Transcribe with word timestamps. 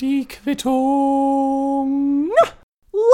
Die 0.00 0.26
Quittung. 0.26 2.30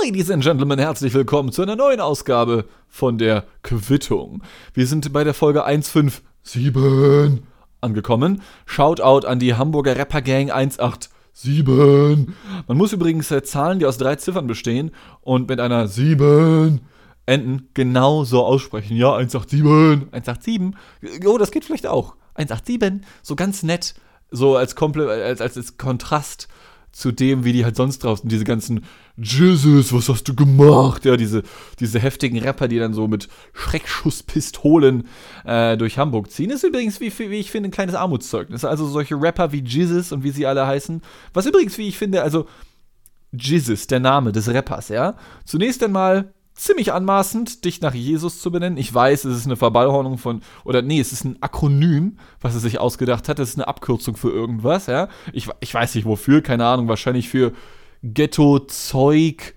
Ladies 0.05 0.31
and 0.31 0.45
Gentlemen, 0.45 0.79
herzlich 0.79 1.13
willkommen 1.15 1.51
zu 1.51 1.63
einer 1.63 1.75
neuen 1.75 1.99
Ausgabe 1.99 2.67
von 2.86 3.18
der 3.18 3.42
Quittung. 3.65 4.44
Wir 4.72 4.86
sind 4.86 5.12
bei 5.12 5.25
der 5.25 5.34
Folge 5.34 5.65
157 5.65 7.42
angekommen. 7.80 8.41
Shoutout 8.66 9.27
an 9.27 9.41
die 9.41 9.54
Hamburger 9.54 9.96
Rapper 9.96 10.22
Gang 10.22 10.52
187. 10.52 11.64
Man 12.68 12.76
muss 12.76 12.92
übrigens 12.92 13.32
äh, 13.32 13.42
Zahlen, 13.42 13.80
die 13.80 13.86
aus 13.86 13.98
drei 13.98 14.14
Ziffern 14.14 14.46
bestehen 14.46 14.92
und 15.22 15.48
mit 15.48 15.58
einer 15.58 15.88
7 15.88 16.80
enden, 17.26 17.68
genau 17.74 18.22
so 18.22 18.45
aussprechen. 18.45 18.96
Ja, 18.96 19.16
187, 19.16 20.12
187. 20.12 21.26
Oh, 21.26 21.36
das 21.36 21.50
geht 21.50 21.64
vielleicht 21.64 21.88
auch. 21.88 22.14
187, 22.36 23.04
so 23.22 23.34
ganz 23.34 23.64
nett, 23.64 23.96
so 24.35 24.57
als, 24.57 24.75
Komple 24.75 25.09
als, 25.09 25.41
als, 25.41 25.57
als 25.57 25.77
Kontrast 25.77 26.48
zu 26.95 27.11
dem, 27.11 27.45
wie 27.45 27.52
die 27.52 27.65
halt 27.65 27.75
sonst 27.75 28.05
draußen, 28.05 28.29
diese 28.29 28.45
ganzen 28.45 28.84
Jesus, 29.16 29.92
was 29.92 30.09
hast 30.09 30.25
du 30.29 30.34
gemacht? 30.34 31.05
Ja, 31.05 31.16
diese, 31.16 31.42
diese 31.80 31.98
heftigen 31.98 32.39
Rapper, 32.39 32.69
die 32.69 32.78
dann 32.78 32.95
so 32.95 33.09
mit 33.09 33.28
Schreckschusspistolen 33.52 35.09
äh, 35.45 35.77
durch 35.77 35.98
Hamburg 35.98 36.30
ziehen. 36.30 36.51
ist 36.51 36.65
übrigens, 36.65 37.01
wie, 37.01 37.12
wie 37.19 37.41
ich 37.41 37.51
finde, 37.51 37.69
ein 37.69 37.73
kleines 37.73 37.95
Armutszeugnis. 37.95 38.65
Also 38.65 38.87
solche 38.87 39.20
Rapper 39.20 39.52
wie 39.52 39.62
Jesus 39.62 40.12
und 40.12 40.23
wie 40.25 40.30
sie 40.30 40.47
alle 40.47 40.66
heißen. 40.66 41.03
Was 41.33 41.47
übrigens, 41.47 41.78
wie 41.78 41.89
ich 41.89 41.98
finde, 41.98 42.23
also 42.23 42.47
Jesus, 43.33 43.87
der 43.87 44.01
Name 44.01 44.33
des 44.33 44.48
Rappers, 44.48 44.89
ja. 44.89 45.16
Zunächst 45.45 45.83
einmal 45.83 46.34
ziemlich 46.54 46.92
anmaßend, 46.92 47.64
dich 47.64 47.80
nach 47.80 47.94
Jesus 47.94 48.40
zu 48.40 48.50
benennen. 48.50 48.78
Ich 48.78 48.92
weiß, 48.92 49.24
es 49.24 49.38
ist 49.38 49.46
eine 49.46 49.56
Verballhornung 49.56 50.18
von, 50.18 50.40
oder 50.64 50.82
nee, 50.82 51.00
es 51.00 51.12
ist 51.12 51.24
ein 51.24 51.42
Akronym, 51.42 52.18
was 52.40 52.54
er 52.54 52.60
sich 52.60 52.78
ausgedacht 52.78 53.28
hat. 53.28 53.38
Es 53.38 53.50
ist 53.50 53.56
eine 53.56 53.68
Abkürzung 53.68 54.16
für 54.16 54.30
irgendwas, 54.30 54.86
ja. 54.86 55.08
Ich, 55.32 55.48
ich 55.60 55.74
weiß 55.74 55.94
nicht 55.94 56.04
wofür, 56.04 56.42
keine 56.42 56.66
Ahnung, 56.66 56.88
wahrscheinlich 56.88 57.28
für 57.28 57.52
Ghetto, 58.02 58.60
Zeug 58.60 59.55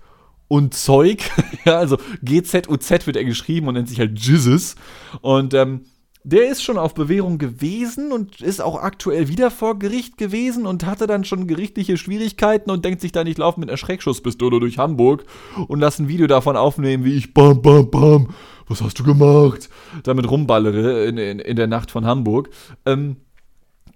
und 0.48 0.74
Zeug. 0.74 1.30
ja, 1.64 1.78
also 1.78 1.98
G-Z-U-Z 2.22 3.06
wird 3.06 3.16
er 3.16 3.24
geschrieben 3.24 3.68
und 3.68 3.74
nennt 3.74 3.88
sich 3.88 4.00
halt 4.00 4.18
Jesus. 4.18 4.74
Und, 5.20 5.54
ähm, 5.54 5.84
der 6.24 6.48
ist 6.48 6.62
schon 6.62 6.78
auf 6.78 6.94
Bewährung 6.94 7.38
gewesen 7.38 8.12
und 8.12 8.40
ist 8.40 8.60
auch 8.60 8.82
aktuell 8.82 9.28
wieder 9.28 9.50
vor 9.50 9.78
Gericht 9.78 10.18
gewesen 10.18 10.66
und 10.66 10.84
hatte 10.84 11.06
dann 11.06 11.24
schon 11.24 11.46
gerichtliche 11.46 11.96
Schwierigkeiten 11.96 12.70
und 12.70 12.84
denkt 12.84 13.00
sich 13.00 13.12
dann, 13.12 13.26
ich 13.26 13.38
laufe 13.38 13.60
mit 13.60 13.68
einer 13.68 13.76
Schreckschusspistole 13.76 14.60
durch 14.60 14.78
Hamburg 14.78 15.24
und 15.68 15.80
lasse 15.80 16.02
ein 16.02 16.08
Video 16.08 16.26
davon 16.26 16.56
aufnehmen, 16.56 17.04
wie 17.04 17.16
ich 17.16 17.34
bam, 17.34 17.62
bam, 17.62 17.90
bam, 17.90 18.28
was 18.66 18.82
hast 18.82 18.98
du 18.98 19.04
gemacht? 19.04 19.70
Damit 20.02 20.30
rumballere 20.30 21.06
in, 21.06 21.18
in, 21.18 21.38
in 21.38 21.56
der 21.56 21.66
Nacht 21.66 21.90
von 21.90 22.04
Hamburg. 22.04 22.50
Ähm, 22.84 23.16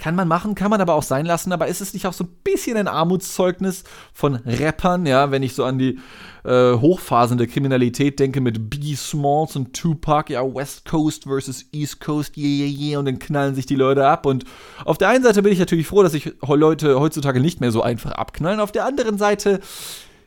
kann 0.02 0.16
man 0.16 0.26
machen, 0.26 0.56
kann 0.56 0.68
man 0.68 0.80
aber 0.80 0.94
auch 0.94 1.04
sein 1.04 1.26
lassen, 1.26 1.52
aber 1.52 1.68
ist 1.68 1.80
es 1.80 1.94
nicht 1.94 2.08
auch 2.08 2.12
so 2.12 2.24
ein 2.24 2.30
bisschen 2.42 2.76
ein 2.76 2.88
Armutszeugnis 2.88 3.84
von 4.12 4.34
Rappern, 4.34 5.06
ja, 5.06 5.30
wenn 5.30 5.44
ich 5.44 5.54
so 5.54 5.64
an 5.64 5.78
die 5.78 6.00
äh, 6.42 6.72
Hochphasen 6.72 7.38
der 7.38 7.46
Kriminalität 7.46 8.18
denke 8.18 8.40
mit 8.40 8.68
Biggie 8.68 8.96
Smalls 8.96 9.54
und 9.54 9.74
Tupac, 9.74 10.32
ja, 10.32 10.42
West 10.42 10.86
Coast 10.86 11.22
versus 11.22 11.66
East 11.70 12.00
Coast, 12.00 12.36
yeah, 12.36 12.66
yeah, 12.66 12.80
yeah, 12.80 12.98
und 12.98 13.04
dann 13.04 13.20
knallen 13.20 13.54
sich 13.54 13.66
die 13.66 13.76
Leute 13.76 14.04
ab. 14.04 14.26
Und 14.26 14.44
auf 14.84 14.98
der 14.98 15.08
einen 15.08 15.22
Seite 15.22 15.40
bin 15.40 15.52
ich 15.52 15.60
natürlich 15.60 15.86
froh, 15.86 16.02
dass 16.02 16.10
sich 16.10 16.32
Leute 16.48 16.98
heutzutage 16.98 17.38
nicht 17.38 17.60
mehr 17.60 17.70
so 17.70 17.80
einfach 17.80 18.10
abknallen. 18.10 18.58
Auf 18.58 18.72
der 18.72 18.84
anderen 18.86 19.18
Seite, 19.18 19.60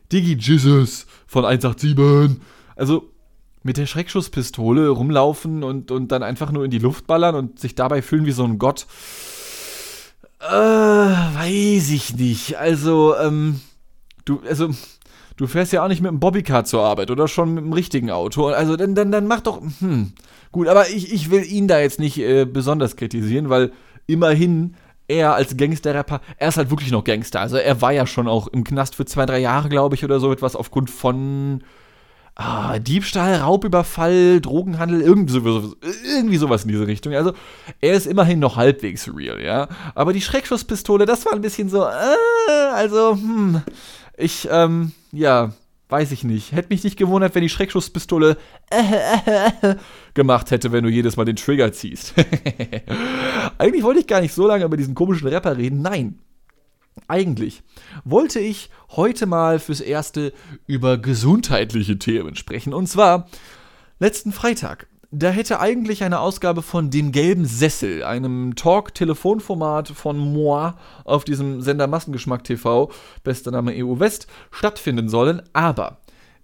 Diggy 0.09 0.37
Jesus 0.39 1.05
von 1.27 1.43
187. 1.43 2.39
Also, 2.77 3.11
mit 3.63 3.75
der 3.75 3.87
Schreckschusspistole 3.87 4.87
rumlaufen 4.87 5.65
und, 5.65 5.91
und 5.91 6.13
dann 6.13 6.23
einfach 6.23 6.53
nur 6.53 6.63
in 6.63 6.71
die 6.71 6.79
Luft 6.79 7.07
ballern 7.07 7.35
und 7.35 7.59
sich 7.59 7.75
dabei 7.75 8.01
fühlen 8.01 8.25
wie 8.25 8.31
so 8.31 8.45
ein 8.45 8.57
Gott 8.57 8.87
äh, 10.49 11.35
weiß 11.35 11.89
ich 11.91 12.15
nicht. 12.15 12.57
Also, 12.57 13.15
ähm, 13.17 13.61
du, 14.25 14.41
also, 14.47 14.69
du 15.37 15.47
fährst 15.47 15.73
ja 15.73 15.83
auch 15.83 15.87
nicht 15.87 16.01
mit 16.01 16.11
dem 16.11 16.19
Bobbycar 16.19 16.65
zur 16.65 16.83
Arbeit 16.83 17.11
oder 17.11 17.27
schon 17.27 17.53
mit 17.53 17.63
dem 17.63 17.73
richtigen 17.73 18.11
Auto. 18.11 18.47
Also, 18.47 18.75
dann, 18.75 18.95
dann, 18.95 19.11
dann 19.11 19.27
mach 19.27 19.41
doch, 19.41 19.61
hm, 19.79 20.13
gut, 20.51 20.67
aber 20.67 20.89
ich, 20.89 21.13
ich 21.13 21.31
will 21.31 21.43
ihn 21.43 21.67
da 21.67 21.79
jetzt 21.79 21.99
nicht 21.99 22.17
äh, 22.19 22.45
besonders 22.45 22.95
kritisieren, 22.95 23.49
weil 23.49 23.71
immerhin 24.07 24.75
er 25.07 25.35
als 25.35 25.55
Gangster-Rapper, 25.55 26.21
er 26.37 26.47
ist 26.47 26.57
halt 26.57 26.71
wirklich 26.71 26.91
noch 26.91 27.03
Gangster. 27.03 27.41
Also, 27.41 27.57
er 27.57 27.81
war 27.81 27.91
ja 27.91 28.07
schon 28.07 28.27
auch 28.27 28.47
im 28.47 28.63
Knast 28.63 28.95
für 28.95 29.05
zwei, 29.05 29.25
drei 29.25 29.39
Jahre, 29.39 29.69
glaube 29.69 29.95
ich, 29.95 30.03
oder 30.03 30.19
so 30.19 30.31
etwas 30.31 30.55
aufgrund 30.55 30.89
von 30.89 31.63
ah, 32.35 32.79
Diebstahl, 32.79 33.37
Raubüberfall, 33.37 34.41
Drogenhandel, 34.41 35.01
irgendwie 35.01 35.33
sowas, 35.33 35.75
irgendwie 36.05 36.37
sowas 36.37 36.63
in 36.63 36.69
diese 36.69 36.87
Richtung. 36.87 37.13
Also 37.13 37.33
er 37.81 37.93
ist 37.93 38.07
immerhin 38.07 38.39
noch 38.39 38.57
halbwegs 38.57 39.09
real, 39.13 39.41
ja. 39.41 39.67
Aber 39.95 40.13
die 40.13 40.21
Schreckschusspistole, 40.21 41.05
das 41.05 41.25
war 41.25 41.33
ein 41.33 41.41
bisschen 41.41 41.69
so, 41.69 41.83
äh, 41.83 42.73
also, 42.73 43.13
hm, 43.13 43.61
ich, 44.17 44.47
ähm, 44.51 44.91
ja, 45.11 45.53
weiß 45.89 46.11
ich 46.11 46.23
nicht. 46.23 46.51
Hätte 46.51 46.69
mich 46.69 46.83
nicht 46.83 46.97
gewundert, 46.97 47.35
wenn 47.35 47.41
die 47.41 47.49
Schreckschusspistole 47.49 48.37
äh, 48.69 48.81
äh, 48.81 49.71
äh, 49.71 49.75
gemacht 50.13 50.51
hätte, 50.51 50.71
wenn 50.71 50.83
du 50.83 50.89
jedes 50.89 51.15
Mal 51.15 51.25
den 51.25 51.35
Trigger 51.35 51.71
ziehst. 51.71 52.13
Eigentlich 53.57 53.83
wollte 53.83 53.99
ich 53.99 54.07
gar 54.07 54.21
nicht 54.21 54.33
so 54.33 54.47
lange 54.47 54.65
über 54.65 54.77
diesen 54.77 54.95
komischen 54.95 55.27
Rapper 55.27 55.57
reden. 55.57 55.81
Nein, 55.81 56.19
eigentlich 57.07 57.63
wollte 58.03 58.39
ich 58.39 58.69
heute 58.91 59.25
mal 59.25 59.59
fürs 59.59 59.81
Erste 59.81 60.33
über 60.65 60.97
gesundheitliche 60.97 61.99
Themen 61.99 62.35
sprechen. 62.35 62.73
Und 62.73 62.87
zwar 62.87 63.27
letzten 63.99 64.31
Freitag. 64.31 64.87
Da 65.11 65.29
hätte 65.29 65.59
eigentlich 65.61 66.03
eine 66.03 66.19
Ausgabe 66.19 66.61
von 66.61 66.89
Dem 66.89 67.11
gelben 67.11 67.45
Sessel, 67.45 68.03
einem 68.03 68.55
Talk-Telefonformat 68.55 69.89
von 69.89 70.17
Moi 70.17 70.73
auf 71.05 71.23
diesem 71.23 71.61
Sender 71.61 71.87
Massengeschmack 71.87 72.43
TV, 72.43 72.91
bester 73.23 73.51
Name 73.51 73.71
EU 73.75 73.99
West, 73.99 74.27
stattfinden 74.51 75.07
sollen. 75.07 75.41
Aber 75.53 75.99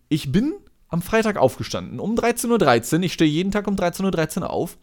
ich 0.08 0.32
bin 0.32 0.54
am 0.88 1.02
Freitag 1.02 1.38
aufgestanden 1.38 2.00
um 2.00 2.16
13.13 2.16 2.98
Uhr. 2.98 3.04
Ich 3.04 3.14
stehe 3.14 3.30
jeden 3.30 3.52
Tag 3.52 3.68
um 3.68 3.76
13.13 3.76 4.42
Uhr 4.42 4.50
auf 4.50 4.78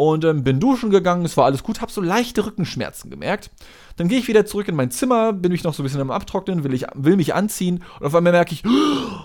und 0.00 0.24
ähm, 0.24 0.42
bin 0.42 0.60
duschen 0.60 0.88
gegangen, 0.88 1.26
es 1.26 1.36
war 1.36 1.44
alles 1.44 1.62
gut, 1.62 1.82
habe 1.82 1.92
so 1.92 2.00
leichte 2.00 2.46
Rückenschmerzen 2.46 3.10
gemerkt. 3.10 3.50
Dann 3.98 4.08
gehe 4.08 4.18
ich 4.18 4.28
wieder 4.28 4.46
zurück 4.46 4.66
in 4.66 4.74
mein 4.74 4.90
Zimmer, 4.90 5.34
bin 5.34 5.52
ich 5.52 5.62
noch 5.62 5.74
so 5.74 5.82
ein 5.82 5.84
bisschen 5.84 6.00
am 6.00 6.10
Abtrocknen, 6.10 6.64
will, 6.64 6.72
ich, 6.72 6.86
will 6.94 7.16
mich 7.16 7.34
anziehen 7.34 7.84
und 7.98 8.06
auf 8.06 8.14
einmal 8.14 8.32
merke 8.32 8.54
ich, 8.54 8.64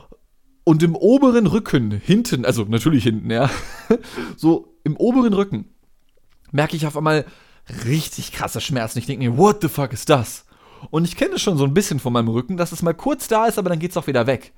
und 0.66 0.84
im 0.84 0.98
oberen 0.98 1.48
Rücken, 1.48 1.92
hinten, 1.92 2.44
also 2.44 2.66
natürlich 2.66 3.06
hinten, 3.06 3.32
ja, 3.32 3.50
so 4.36 4.76
im 4.84 4.98
oberen 4.98 5.34
Rücken, 5.34 5.70
merke 6.52 6.76
ich 6.76 6.86
auf 6.86 6.98
einmal 6.98 7.24
richtig 7.86 8.34
krasse 8.34 8.60
Schmerzen. 8.60 9.00
Ich 9.00 9.06
denke 9.06 9.30
mir, 9.30 9.38
what 9.38 9.62
the 9.62 9.70
fuck 9.70 9.94
ist 9.94 10.10
das? 10.10 10.44
Und 10.92 11.06
ich 11.06 11.16
kenne 11.16 11.36
es 11.36 11.42
schon 11.42 11.58
so 11.58 11.64
ein 11.64 11.74
bisschen 11.74 12.02
von 12.02 12.12
meinem 12.12 12.28
Rücken, 12.28 12.58
dass 12.58 12.74
es 12.74 12.82
mal 12.82 12.94
kurz 12.94 13.30
da 13.30 13.46
ist, 13.46 13.58
aber 13.58 13.70
dann 13.70 13.80
geht 13.80 13.92
es 13.92 13.98
auch 13.98 14.08
wieder 14.08 14.28
weg. 14.28 14.52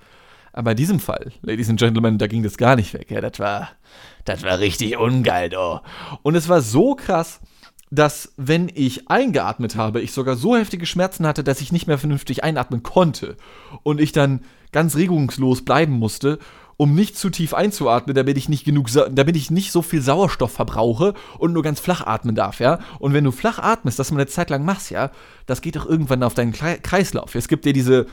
Aber 0.58 0.72
in 0.72 0.78
diesem 0.78 1.00
Fall, 1.00 1.32
Ladies 1.44 1.70
and 1.70 1.78
Gentlemen, 1.78 2.18
da 2.18 2.26
ging 2.26 2.42
das 2.42 2.58
gar 2.58 2.76
nicht 2.76 2.92
weg. 2.96 3.12
Ja, 3.12 3.22
das 3.22 3.38
war, 3.38 3.70
das 4.26 4.42
war 4.42 4.58
richtig 4.58 4.98
ungeil, 4.98 5.52
oh. 5.56 5.82
Und 6.24 6.34
es 6.34 6.50
war 6.50 6.62
so 6.62 6.96
krass, 6.96 7.42
dass 7.92 8.34
wenn 8.38 8.72
ich 8.74 9.08
eingeatmet 9.08 9.76
habe, 9.76 10.02
ich 10.02 10.14
sogar 10.14 10.36
so 10.36 10.58
heftige 10.58 10.88
Schmerzen 10.88 11.28
hatte, 11.28 11.44
dass 11.44 11.62
ich 11.62 11.72
nicht 11.72 11.86
mehr 11.86 12.00
vernünftig 12.00 12.44
einatmen 12.44 12.82
konnte 12.82 13.38
und 13.84 14.02
ich 14.02 14.14
dann 14.14 14.42
ganz 14.72 14.96
regungslos 14.96 15.64
bleiben 15.64 15.94
musste, 15.94 16.40
um 16.76 16.96
nicht 16.96 17.18
zu 17.18 17.30
tief 17.30 17.54
einzuatmen, 17.54 18.16
damit 18.16 18.36
ich 18.40 18.50
nicht 18.50 18.66
genug, 18.66 18.90
damit 19.12 19.36
ich 19.36 19.52
nicht 19.52 19.72
so 19.72 19.84
viel 19.84 20.02
Sauerstoff 20.02 20.54
verbrauche 20.54 21.14
und 21.38 21.54
nur 21.54 21.62
ganz 21.62 21.80
flach 21.80 22.02
atmen 22.02 22.34
darf, 22.34 22.60
ja. 22.60 22.80
Und 22.98 23.14
wenn 23.14 23.24
du 23.24 23.32
flach 23.32 23.60
atmest, 23.60 24.00
das 24.00 24.10
man 24.10 24.22
eine 24.22 24.28
Zeit 24.28 24.50
lang 24.50 24.66
machst, 24.66 24.90
ja, 24.90 25.12
das 25.46 25.62
geht 25.62 25.76
doch 25.76 25.86
irgendwann 25.86 26.24
auf 26.24 26.34
deinen 26.34 26.54
Kreislauf. 26.54 27.36
Es 27.36 27.48
gibt 27.48 27.68
ja 27.68 27.74
diese 27.74 28.08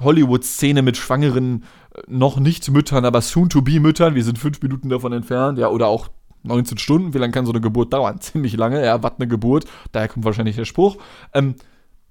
Hollywood-Szene 0.00 0.82
mit 0.82 0.96
schwangeren, 0.96 1.64
äh, 1.94 2.00
noch 2.08 2.38
nicht 2.38 2.70
Müttern, 2.70 3.04
aber 3.04 3.20
soon-to-be-Müttern. 3.20 4.14
Wir 4.14 4.24
sind 4.24 4.38
fünf 4.38 4.60
Minuten 4.62 4.88
davon 4.88 5.12
entfernt, 5.12 5.58
ja, 5.58 5.68
oder 5.68 5.88
auch 5.88 6.08
19 6.42 6.78
Stunden. 6.78 7.14
Wie 7.14 7.18
lange 7.18 7.32
kann 7.32 7.46
so 7.46 7.52
eine 7.52 7.60
Geburt 7.60 7.92
dauern? 7.92 8.20
Ziemlich 8.20 8.56
lange, 8.56 8.84
ja, 8.84 9.02
was 9.02 9.12
eine 9.18 9.28
Geburt. 9.28 9.64
Daher 9.92 10.08
kommt 10.08 10.24
wahrscheinlich 10.24 10.56
der 10.56 10.64
Spruch. 10.64 10.96
Ähm, 11.34 11.54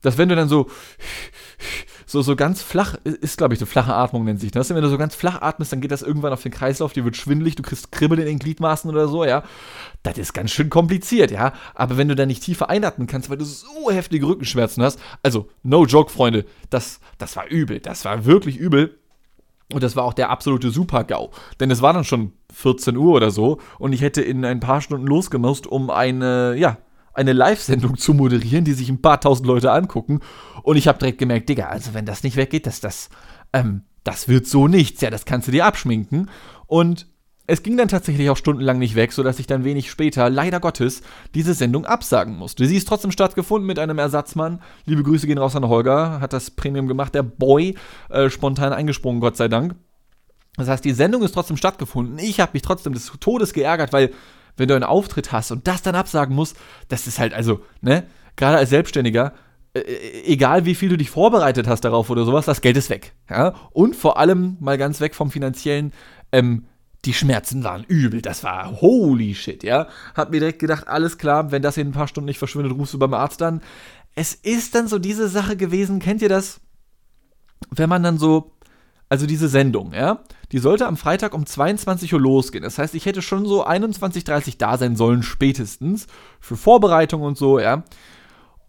dass 0.01 0.17
wenn 0.17 0.29
du 0.29 0.35
dann 0.35 0.47
so, 0.47 0.67
so, 2.09 2.23
so 2.23 2.35
ganz 2.35 2.63
flach, 2.63 2.95
ist 3.03 3.37
glaube 3.37 3.53
ich 3.53 3.59
eine 3.59 3.67
flache 3.67 3.93
Atmung 3.93 4.25
nennt 4.25 4.39
sich 4.39 4.49
das. 4.49 4.69
Wenn 4.71 4.81
du 4.81 4.89
so 4.89 4.97
ganz 4.97 5.13
flach 5.13 5.43
atmest, 5.43 5.71
dann 5.71 5.79
geht 5.79 5.91
das 5.91 6.01
irgendwann 6.01 6.33
auf 6.33 6.41
den 6.41 6.51
Kreislauf, 6.51 6.91
dir 6.91 7.05
wird 7.05 7.15
schwindelig, 7.15 7.53
du 7.53 7.61
kriegst 7.61 7.91
Kribbel 7.91 8.17
in 8.17 8.25
den 8.25 8.39
Gliedmaßen 8.39 8.89
oder 8.89 9.07
so, 9.07 9.23
ja. 9.25 9.43
Das 10.01 10.17
ist 10.17 10.33
ganz 10.33 10.49
schön 10.49 10.71
kompliziert, 10.71 11.29
ja. 11.29 11.53
Aber 11.75 11.97
wenn 11.97 12.07
du 12.07 12.15
dann 12.15 12.29
nicht 12.29 12.41
tiefer 12.41 12.67
einatmen 12.67 13.05
kannst, 13.05 13.29
weil 13.29 13.37
du 13.37 13.45
so 13.45 13.91
heftige 13.91 14.25
Rückenschmerzen 14.25 14.81
hast, 14.81 14.99
also 15.21 15.49
no 15.61 15.85
joke, 15.85 16.11
Freunde, 16.11 16.45
das, 16.71 16.99
das 17.19 17.35
war 17.35 17.47
übel, 17.47 17.79
das 17.79 18.05
war 18.05 18.25
wirklich 18.25 18.57
übel. 18.57 18.97
Und 19.71 19.83
das 19.83 19.95
war 19.95 20.03
auch 20.03 20.13
der 20.13 20.31
absolute 20.31 20.71
Super-GAU. 20.71 21.29
Denn 21.59 21.69
es 21.69 21.83
war 21.83 21.93
dann 21.93 22.03
schon 22.03 22.33
14 22.51 22.97
Uhr 22.97 23.13
oder 23.13 23.29
so 23.29 23.59
und 23.77 23.93
ich 23.93 24.01
hätte 24.01 24.23
in 24.23 24.43
ein 24.43 24.59
paar 24.59 24.81
Stunden 24.81 25.05
losgemusst, 25.05 25.67
um 25.67 25.91
eine, 25.91 26.55
ja, 26.57 26.77
eine 27.19 27.33
Live-Sendung 27.33 27.97
zu 27.97 28.13
moderieren, 28.13 28.65
die 28.65 28.73
sich 28.73 28.89
ein 28.89 29.01
paar 29.01 29.19
tausend 29.19 29.45
Leute 29.45 29.71
angucken. 29.71 30.21
Und 30.63 30.77
ich 30.77 30.87
habe 30.87 30.97
direkt 30.97 31.19
gemerkt, 31.19 31.49
Digga, 31.49 31.67
also 31.67 31.93
wenn 31.93 32.05
das 32.05 32.23
nicht 32.23 32.37
weggeht, 32.37 32.65
das, 32.65 32.79
das, 32.79 33.09
ähm, 33.53 33.83
das 34.03 34.27
wird 34.27 34.47
so 34.47 34.67
nichts. 34.67 35.01
Ja, 35.01 35.09
das 35.09 35.25
kannst 35.25 35.47
du 35.47 35.51
dir 35.51 35.65
abschminken. 35.65 36.29
Und 36.65 37.07
es 37.45 37.63
ging 37.63 37.77
dann 37.77 37.87
tatsächlich 37.87 38.29
auch 38.29 38.37
stundenlang 38.37 38.79
nicht 38.79 38.95
weg, 38.95 39.11
sodass 39.11 39.39
ich 39.39 39.47
dann 39.47 39.63
wenig 39.63 39.89
später, 39.89 40.29
leider 40.29 40.59
Gottes, 40.59 41.01
diese 41.33 41.53
Sendung 41.53 41.85
absagen 41.85 42.37
musste. 42.37 42.65
Sie 42.65 42.77
ist 42.77 42.87
trotzdem 42.87 43.11
stattgefunden 43.11 43.67
mit 43.67 43.79
einem 43.79 43.97
Ersatzmann. 43.97 44.61
Liebe 44.85 45.03
Grüße 45.03 45.27
gehen 45.27 45.39
raus 45.39 45.55
an 45.55 45.67
Holger, 45.67 46.21
hat 46.21 46.31
das 46.31 46.51
Premium 46.51 46.87
gemacht, 46.87 47.15
der 47.15 47.23
Boy, 47.23 47.75
äh, 48.09 48.29
spontan 48.29 48.71
eingesprungen, 48.71 49.19
Gott 49.19 49.35
sei 49.35 49.47
Dank. 49.47 49.75
Das 50.57 50.67
heißt, 50.67 50.85
die 50.85 50.93
Sendung 50.93 51.23
ist 51.23 51.33
trotzdem 51.33 51.57
stattgefunden. 51.57 52.19
Ich 52.19 52.39
habe 52.39 52.51
mich 52.53 52.61
trotzdem 52.61 52.93
des 52.93 53.11
Todes 53.19 53.53
geärgert, 53.53 53.93
weil 53.93 54.11
wenn 54.59 54.67
du 54.67 54.75
einen 54.75 54.83
Auftritt 54.83 55.31
hast 55.31 55.51
und 55.51 55.67
das 55.67 55.81
dann 55.81 55.95
absagen 55.95 56.35
musst, 56.35 56.57
das 56.87 57.07
ist 57.07 57.19
halt 57.19 57.33
also, 57.33 57.61
ne, 57.81 58.05
gerade 58.35 58.57
als 58.57 58.69
Selbstständiger, 58.69 59.33
äh, 59.73 59.79
äh, 59.79 60.23
egal 60.25 60.65
wie 60.65 60.75
viel 60.75 60.89
du 60.89 60.97
dich 60.97 61.09
vorbereitet 61.09 61.67
hast 61.67 61.81
darauf 61.81 62.09
oder 62.09 62.25
sowas, 62.25 62.45
das 62.45 62.61
Geld 62.61 62.77
ist 62.77 62.89
weg. 62.89 63.13
Ja? 63.29 63.55
Und 63.71 63.95
vor 63.95 64.17
allem 64.17 64.57
mal 64.59 64.77
ganz 64.77 64.99
weg 64.99 65.15
vom 65.15 65.31
finanziellen, 65.31 65.93
ähm, 66.31 66.65
die 67.05 67.13
Schmerzen 67.13 67.63
waren 67.63 67.83
übel. 67.85 68.21
Das 68.21 68.43
war 68.43 68.81
holy 68.81 69.33
shit, 69.33 69.63
ja. 69.63 69.87
Hab 70.15 70.31
mir 70.31 70.39
direkt 70.39 70.59
gedacht, 70.59 70.87
alles 70.87 71.17
klar, 71.17 71.51
wenn 71.51 71.61
das 71.61 71.77
in 71.77 71.87
ein 71.87 71.93
paar 71.93 72.07
Stunden 72.07 72.25
nicht 72.25 72.39
verschwindet, 72.39 72.73
rufst 72.73 72.93
du 72.93 72.99
beim 72.99 73.13
Arzt 73.13 73.41
an. 73.41 73.61
Es 74.15 74.33
ist 74.33 74.75
dann 74.75 74.87
so 74.87 74.99
diese 74.99 75.29
Sache 75.29 75.55
gewesen, 75.55 75.99
kennt 75.99 76.21
ihr 76.21 76.29
das? 76.29 76.59
Wenn 77.71 77.89
man 77.89 78.03
dann 78.03 78.17
so, 78.17 78.51
also 79.09 79.25
diese 79.25 79.49
Sendung, 79.49 79.91
ja, 79.93 80.23
die 80.51 80.59
sollte 80.59 80.85
am 80.85 80.95
Freitag 80.95 81.33
um 81.33 81.45
22 81.45 82.13
Uhr 82.13 82.21
losgehen. 82.21 82.63
Das 82.63 82.77
heißt, 82.77 82.93
ich 82.93 83.07
hätte 83.07 83.23
schon 83.23 83.45
so 83.45 83.65
21.30 83.65 84.47
Uhr 84.47 84.53
da 84.59 84.77
sein 84.77 84.95
sollen, 84.95 85.23
spätestens, 85.23 86.05
für 86.39 86.55
Vorbereitung 86.55 87.23
und 87.23 87.37
so, 87.37 87.59
ja. 87.59 87.83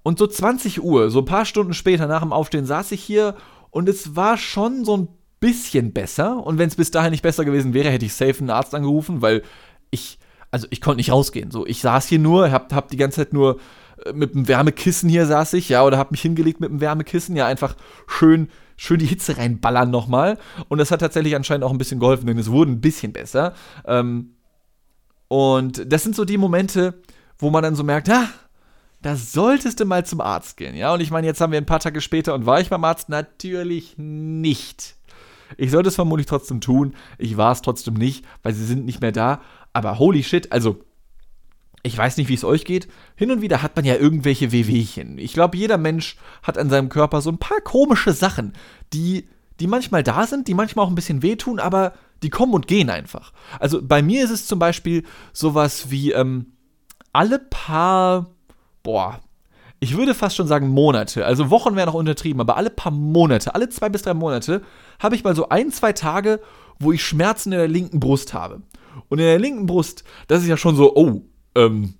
Und 0.02 0.18
so 0.18 0.26
20 0.26 0.82
Uhr, 0.82 1.10
so 1.10 1.20
ein 1.20 1.26
paar 1.26 1.44
Stunden 1.44 1.74
später 1.74 2.06
nach 2.06 2.22
dem 2.22 2.32
Aufstehen, 2.32 2.64
saß 2.64 2.90
ich 2.92 3.02
hier 3.02 3.36
und 3.70 3.86
es 3.86 4.16
war 4.16 4.38
schon 4.38 4.84
so 4.86 4.96
ein 4.96 5.08
bisschen 5.40 5.92
besser. 5.92 6.44
Und 6.44 6.58
wenn 6.58 6.68
es 6.68 6.76
bis 6.76 6.90
dahin 6.90 7.10
nicht 7.10 7.22
besser 7.22 7.44
gewesen 7.44 7.74
wäre, 7.74 7.90
hätte 7.90 8.06
ich 8.06 8.14
safe 8.14 8.38
einen 8.38 8.50
Arzt 8.50 8.74
angerufen, 8.74 9.20
weil 9.20 9.42
ich, 9.90 10.18
also 10.50 10.66
ich 10.70 10.80
konnte 10.80 10.96
nicht 10.98 11.12
rausgehen. 11.12 11.50
So, 11.50 11.66
ich 11.66 11.82
saß 11.82 12.06
hier 12.06 12.18
nur, 12.18 12.50
hab, 12.50 12.72
hab 12.72 12.88
die 12.88 12.96
ganze 12.96 13.16
Zeit 13.16 13.34
nur 13.34 13.58
äh, 14.04 14.12
mit 14.14 14.34
einem 14.34 14.48
Wärmekissen 14.48 15.08
hier 15.10 15.26
saß 15.26 15.52
ich, 15.52 15.68
ja, 15.68 15.84
oder 15.84 15.98
hab 15.98 16.10
mich 16.12 16.22
hingelegt 16.22 16.60
mit 16.60 16.70
einem 16.70 16.80
Wärmekissen, 16.80 17.36
ja, 17.36 17.46
einfach 17.46 17.76
schön, 18.06 18.48
schön 18.80 18.98
die 18.98 19.06
Hitze 19.06 19.36
reinballern 19.36 19.90
nochmal. 19.90 20.38
Und 20.68 20.78
das 20.78 20.90
hat 20.90 21.00
tatsächlich 21.00 21.36
anscheinend 21.36 21.64
auch 21.64 21.70
ein 21.70 21.76
bisschen 21.76 22.00
geholfen, 22.00 22.26
denn 22.26 22.38
es 22.38 22.50
wurde 22.50 22.72
ein 22.72 22.80
bisschen 22.80 23.12
besser. 23.12 23.52
Ähm, 23.84 24.36
und 25.28 25.92
das 25.92 26.02
sind 26.02 26.16
so 26.16 26.24
die 26.24 26.38
Momente, 26.38 26.94
wo 27.38 27.50
man 27.50 27.62
dann 27.62 27.76
so 27.76 27.84
merkt, 27.84 28.08
ah, 28.08 28.28
da 29.02 29.16
solltest 29.16 29.80
du 29.80 29.84
mal 29.84 30.06
zum 30.06 30.22
Arzt 30.22 30.56
gehen, 30.56 30.74
ja. 30.74 30.94
Und 30.94 31.00
ich 31.00 31.10
meine, 31.10 31.26
jetzt 31.26 31.42
haben 31.42 31.52
wir 31.52 31.60
ein 31.60 31.66
paar 31.66 31.80
Tage 31.80 32.00
später 32.00 32.32
und 32.34 32.46
war 32.46 32.58
ich 32.58 32.70
beim 32.70 32.82
Arzt? 32.84 33.10
Natürlich 33.10 33.96
nicht. 33.98 34.96
Ich 35.58 35.70
sollte 35.70 35.90
es 35.90 35.94
vermutlich 35.94 36.26
trotzdem 36.26 36.62
tun. 36.62 36.94
Ich 37.18 37.36
war 37.36 37.52
es 37.52 37.60
trotzdem 37.60 37.94
nicht, 37.94 38.24
weil 38.42 38.54
sie 38.54 38.64
sind 38.64 38.86
nicht 38.86 39.02
mehr 39.02 39.12
da. 39.12 39.42
Aber 39.74 39.98
holy 39.98 40.22
shit, 40.22 40.52
also 40.52 40.82
ich 41.82 41.96
weiß 41.96 42.16
nicht, 42.16 42.28
wie 42.28 42.34
es 42.34 42.44
euch 42.44 42.64
geht. 42.64 42.88
Hin 43.16 43.30
und 43.30 43.40
wieder 43.40 43.62
hat 43.62 43.76
man 43.76 43.84
ja 43.84 43.96
irgendwelche 43.96 44.52
Wehwehchen. 44.52 45.18
Ich 45.18 45.32
glaube, 45.32 45.56
jeder 45.56 45.78
Mensch 45.78 46.16
hat 46.42 46.58
an 46.58 46.70
seinem 46.70 46.88
Körper 46.88 47.20
so 47.20 47.30
ein 47.30 47.38
paar 47.38 47.60
komische 47.60 48.12
Sachen, 48.12 48.52
die, 48.92 49.28
die 49.60 49.66
manchmal 49.66 50.02
da 50.02 50.26
sind, 50.26 50.48
die 50.48 50.54
manchmal 50.54 50.84
auch 50.84 50.90
ein 50.90 50.94
bisschen 50.94 51.22
wehtun, 51.22 51.58
aber 51.58 51.94
die 52.22 52.30
kommen 52.30 52.52
und 52.52 52.66
gehen 52.66 52.90
einfach. 52.90 53.32
Also 53.58 53.80
bei 53.82 54.02
mir 54.02 54.24
ist 54.24 54.30
es 54.30 54.46
zum 54.46 54.58
Beispiel 54.58 55.04
sowas 55.32 55.90
wie 55.90 56.12
ähm, 56.12 56.52
alle 57.12 57.38
paar, 57.38 58.30
boah, 58.82 59.20
ich 59.82 59.96
würde 59.96 60.14
fast 60.14 60.36
schon 60.36 60.46
sagen 60.46 60.68
Monate, 60.68 61.24
also 61.24 61.48
Wochen 61.48 61.74
wäre 61.74 61.86
noch 61.86 61.94
untertrieben, 61.94 62.42
aber 62.42 62.58
alle 62.58 62.68
paar 62.68 62.92
Monate, 62.92 63.54
alle 63.54 63.70
zwei 63.70 63.88
bis 63.88 64.02
drei 64.02 64.12
Monate, 64.12 64.62
habe 64.98 65.14
ich 65.14 65.24
mal 65.24 65.34
so 65.34 65.48
ein, 65.48 65.72
zwei 65.72 65.94
Tage, 65.94 66.40
wo 66.78 66.92
ich 66.92 67.02
Schmerzen 67.02 67.52
in 67.52 67.58
der 67.58 67.68
linken 67.68 67.98
Brust 67.98 68.34
habe. 68.34 68.60
Und 69.08 69.18
in 69.18 69.24
der 69.24 69.38
linken 69.38 69.64
Brust, 69.64 70.04
das 70.28 70.42
ist 70.42 70.48
ja 70.48 70.58
schon 70.58 70.76
so, 70.76 70.94
oh, 70.94 71.22
ähm, 71.54 71.94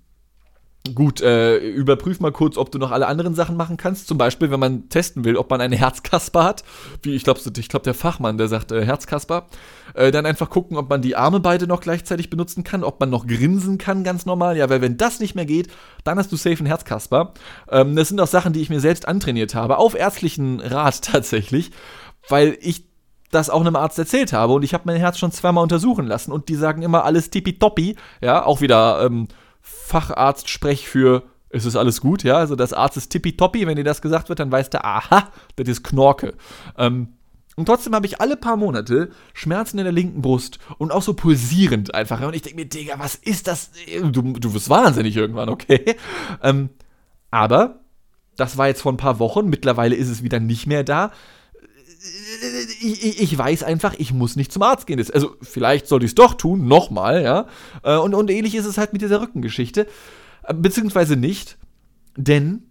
Gut, 0.95 1.21
äh, 1.21 1.59
überprüf 1.59 2.19
mal 2.21 2.31
kurz, 2.31 2.57
ob 2.57 2.71
du 2.71 2.79
noch 2.79 2.89
alle 2.89 3.05
anderen 3.05 3.35
Sachen 3.35 3.55
machen 3.55 3.77
kannst. 3.77 4.07
Zum 4.07 4.17
Beispiel, 4.17 4.49
wenn 4.49 4.59
man 4.59 4.89
testen 4.89 5.23
will, 5.23 5.37
ob 5.37 5.47
man 5.51 5.61
eine 5.61 5.75
Herzkasper 5.75 6.43
hat. 6.43 6.63
Wie 7.03 7.13
ich 7.13 7.23
glaube, 7.23 7.39
ich 7.55 7.69
glaube 7.69 7.83
der 7.83 7.93
Fachmann, 7.93 8.39
der 8.39 8.47
sagt 8.47 8.71
äh, 8.71 8.83
Herzkasper. 8.83 9.45
Äh, 9.93 10.09
dann 10.09 10.25
einfach 10.25 10.49
gucken, 10.49 10.77
ob 10.77 10.89
man 10.89 11.03
die 11.03 11.15
Arme 11.15 11.39
beide 11.39 11.67
noch 11.67 11.81
gleichzeitig 11.81 12.31
benutzen 12.31 12.63
kann, 12.63 12.83
ob 12.83 12.99
man 12.99 13.11
noch 13.11 13.27
grinsen 13.27 13.77
kann, 13.77 14.03
ganz 14.03 14.25
normal. 14.25 14.57
Ja, 14.57 14.71
weil 14.71 14.81
wenn 14.81 14.97
das 14.97 15.19
nicht 15.19 15.35
mehr 15.35 15.45
geht, 15.45 15.67
dann 16.03 16.17
hast 16.17 16.31
du 16.31 16.35
safe 16.35 16.57
einen 16.57 16.65
Herzkasper. 16.65 17.35
Ähm, 17.69 17.95
das 17.95 18.07
sind 18.07 18.19
auch 18.19 18.27
Sachen, 18.27 18.51
die 18.51 18.61
ich 18.61 18.71
mir 18.71 18.79
selbst 18.79 19.07
antrainiert 19.07 19.53
habe, 19.53 19.77
auf 19.77 19.93
ärztlichen 19.93 20.61
Rat 20.61 21.03
tatsächlich, 21.03 21.69
weil 22.27 22.57
ich 22.59 22.90
das 23.31 23.49
auch 23.49 23.61
einem 23.61 23.75
Arzt 23.75 23.97
erzählt 23.97 24.33
habe 24.33 24.53
und 24.53 24.63
ich 24.63 24.73
habe 24.73 24.83
mein 24.85 24.97
Herz 24.97 25.17
schon 25.17 25.31
zweimal 25.31 25.63
untersuchen 25.63 26.05
lassen 26.05 26.31
und 26.31 26.49
die 26.49 26.55
sagen 26.55 26.81
immer 26.81 27.05
alles 27.05 27.29
tippitoppi, 27.29 27.95
ja, 28.21 28.45
auch 28.45 28.61
wieder 28.61 29.03
ähm, 29.03 29.27
Facharzt-Sprech 29.61 30.87
für 30.87 31.23
es 31.53 31.65
ist 31.65 31.75
alles 31.75 32.01
gut, 32.01 32.23
ja. 32.23 32.37
Also 32.37 32.55
das 32.55 32.73
Arzt 32.73 32.97
ist 32.97 33.09
tippitoppi, 33.09 33.67
wenn 33.67 33.75
dir 33.75 33.83
das 33.83 34.01
gesagt 34.01 34.29
wird, 34.29 34.39
dann 34.39 34.51
weißt 34.51 34.73
du, 34.73 34.83
aha, 34.83 35.29
das 35.57 35.67
ist 35.67 35.83
Knorke. 35.83 36.33
Ähm, 36.77 37.09
und 37.57 37.65
trotzdem 37.65 37.93
habe 37.93 38.05
ich 38.05 38.21
alle 38.21 38.37
paar 38.37 38.55
Monate 38.55 39.09
Schmerzen 39.33 39.77
in 39.77 39.83
der 39.83 39.91
linken 39.91 40.21
Brust 40.21 40.59
und 40.77 40.91
auch 40.91 41.01
so 41.01 41.13
pulsierend 41.13 41.93
einfach. 41.93 42.21
Und 42.21 42.33
ich 42.33 42.41
denke 42.41 42.57
mir, 42.57 42.65
Digga, 42.65 42.97
was 42.97 43.15
ist 43.15 43.47
das? 43.47 43.71
Du, 44.01 44.21
du 44.21 44.53
wirst 44.53 44.69
wahnsinnig 44.69 45.17
irgendwann, 45.17 45.49
okay? 45.49 45.95
Ähm, 46.41 46.69
aber 47.29 47.81
das 48.37 48.57
war 48.57 48.67
jetzt 48.67 48.81
vor 48.81 48.93
ein 48.93 48.97
paar 48.97 49.19
Wochen, 49.19 49.47
mittlerweile 49.47 49.95
ist 49.95 50.09
es 50.09 50.23
wieder 50.23 50.39
nicht 50.39 50.65
mehr 50.65 50.83
da. 50.83 51.11
Ich, 52.81 53.21
ich, 53.21 53.37
weiß 53.37 53.63
einfach, 53.63 53.95
ich 53.97 54.13
muss 54.13 54.35
nicht 54.35 54.51
zum 54.51 54.63
Arzt 54.63 54.87
gehen. 54.87 55.03
Also, 55.13 55.35
vielleicht 55.41 55.87
sollte 55.87 56.05
ich 56.05 56.11
es 56.11 56.15
doch 56.15 56.33
tun, 56.33 56.67
nochmal, 56.67 57.23
ja. 57.23 57.47
Äh, 57.83 57.97
und, 57.97 58.13
und 58.13 58.29
ähnlich 58.29 58.55
ist 58.55 58.65
es 58.65 58.77
halt 58.77 58.93
mit 58.93 59.01
dieser 59.01 59.21
Rückengeschichte. 59.21 59.87
Äh, 60.43 60.53
beziehungsweise 60.53 61.15
nicht, 61.15 61.57
denn 62.15 62.63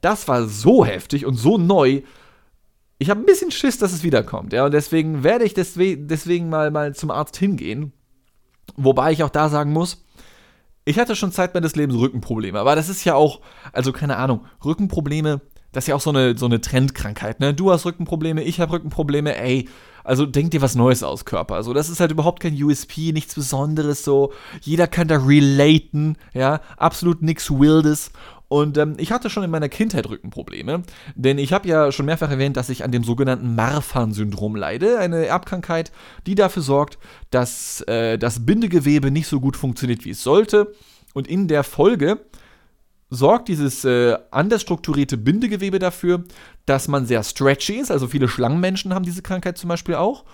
das 0.00 0.28
war 0.28 0.46
so 0.46 0.84
heftig 0.84 1.26
und 1.26 1.34
so 1.34 1.58
neu. 1.58 2.02
Ich 2.98 3.10
habe 3.10 3.20
ein 3.20 3.26
bisschen 3.26 3.50
Schiss, 3.50 3.78
dass 3.78 3.92
es 3.92 4.02
wiederkommt, 4.02 4.52
ja. 4.52 4.64
Und 4.64 4.74
deswegen 4.74 5.24
werde 5.24 5.44
ich 5.44 5.54
deswegen, 5.54 6.08
deswegen 6.08 6.48
mal, 6.48 6.70
mal 6.70 6.94
zum 6.94 7.10
Arzt 7.10 7.36
hingehen. 7.36 7.92
Wobei 8.76 9.12
ich 9.12 9.22
auch 9.22 9.30
da 9.30 9.48
sagen 9.48 9.72
muss, 9.72 10.04
ich 10.84 10.98
hatte 10.98 11.16
schon 11.16 11.32
Zeit 11.32 11.54
meines 11.54 11.76
Lebens 11.76 11.98
Rückenprobleme, 11.98 12.58
aber 12.58 12.76
das 12.76 12.88
ist 12.88 13.04
ja 13.04 13.14
auch, 13.14 13.40
also 13.72 13.92
keine 13.92 14.16
Ahnung, 14.16 14.44
Rückenprobleme 14.64 15.40
das 15.74 15.84
ist 15.84 15.88
ja 15.88 15.94
auch 15.96 16.00
so 16.00 16.10
eine, 16.10 16.38
so 16.38 16.46
eine 16.46 16.60
Trendkrankheit, 16.60 17.40
ne? 17.40 17.52
Du 17.52 17.70
hast 17.70 17.84
Rückenprobleme, 17.84 18.42
ich 18.42 18.60
habe 18.60 18.72
Rückenprobleme, 18.72 19.36
ey. 19.36 19.68
Also 20.04 20.26
denk 20.26 20.50
dir 20.50 20.60
was 20.60 20.74
Neues 20.74 21.02
aus, 21.02 21.24
Körper. 21.24 21.54
Also 21.54 21.72
das 21.72 21.88
ist 21.88 21.98
halt 21.98 22.10
überhaupt 22.10 22.40
kein 22.40 22.62
USP, 22.62 23.12
nichts 23.12 23.34
Besonderes 23.34 24.04
so. 24.04 24.32
Jeder 24.60 24.86
kann 24.86 25.08
da 25.08 25.16
relaten, 25.18 26.16
ja. 26.32 26.60
Absolut 26.76 27.22
nichts 27.22 27.50
Wildes. 27.50 28.12
Und 28.48 28.78
ähm, 28.78 28.94
ich 28.98 29.10
hatte 29.10 29.30
schon 29.30 29.42
in 29.42 29.50
meiner 29.50 29.68
Kindheit 29.68 30.08
Rückenprobleme, 30.08 30.82
denn 31.16 31.38
ich 31.38 31.52
habe 31.52 31.66
ja 31.66 31.90
schon 31.90 32.06
mehrfach 32.06 32.30
erwähnt, 32.30 32.56
dass 32.56 32.68
ich 32.68 32.84
an 32.84 32.92
dem 32.92 33.02
sogenannten 33.02 33.56
Marfan-Syndrom 33.56 34.54
leide, 34.54 34.98
eine 35.00 35.26
Erbkrankheit, 35.26 35.90
die 36.26 36.36
dafür 36.36 36.62
sorgt, 36.62 36.98
dass 37.30 37.80
äh, 37.88 38.16
das 38.16 38.46
Bindegewebe 38.46 39.10
nicht 39.10 39.26
so 39.26 39.40
gut 39.40 39.56
funktioniert, 39.56 40.04
wie 40.04 40.10
es 40.10 40.22
sollte. 40.22 40.72
Und 41.14 41.26
in 41.26 41.48
der 41.48 41.64
Folge 41.64 42.20
sorgt 43.14 43.48
dieses 43.48 43.84
äh, 43.84 44.16
anders 44.30 44.62
strukturierte 44.62 45.16
Bindegewebe 45.16 45.78
dafür, 45.78 46.24
dass 46.66 46.88
man 46.88 47.06
sehr 47.06 47.22
stretchy 47.22 47.74
ist. 47.74 47.90
Also 47.90 48.08
viele 48.08 48.28
Schlangenmenschen 48.28 48.94
haben 48.94 49.04
diese 49.04 49.22
Krankheit 49.22 49.58
zum 49.58 49.68
Beispiel 49.68 49.94
auch. 49.94 50.24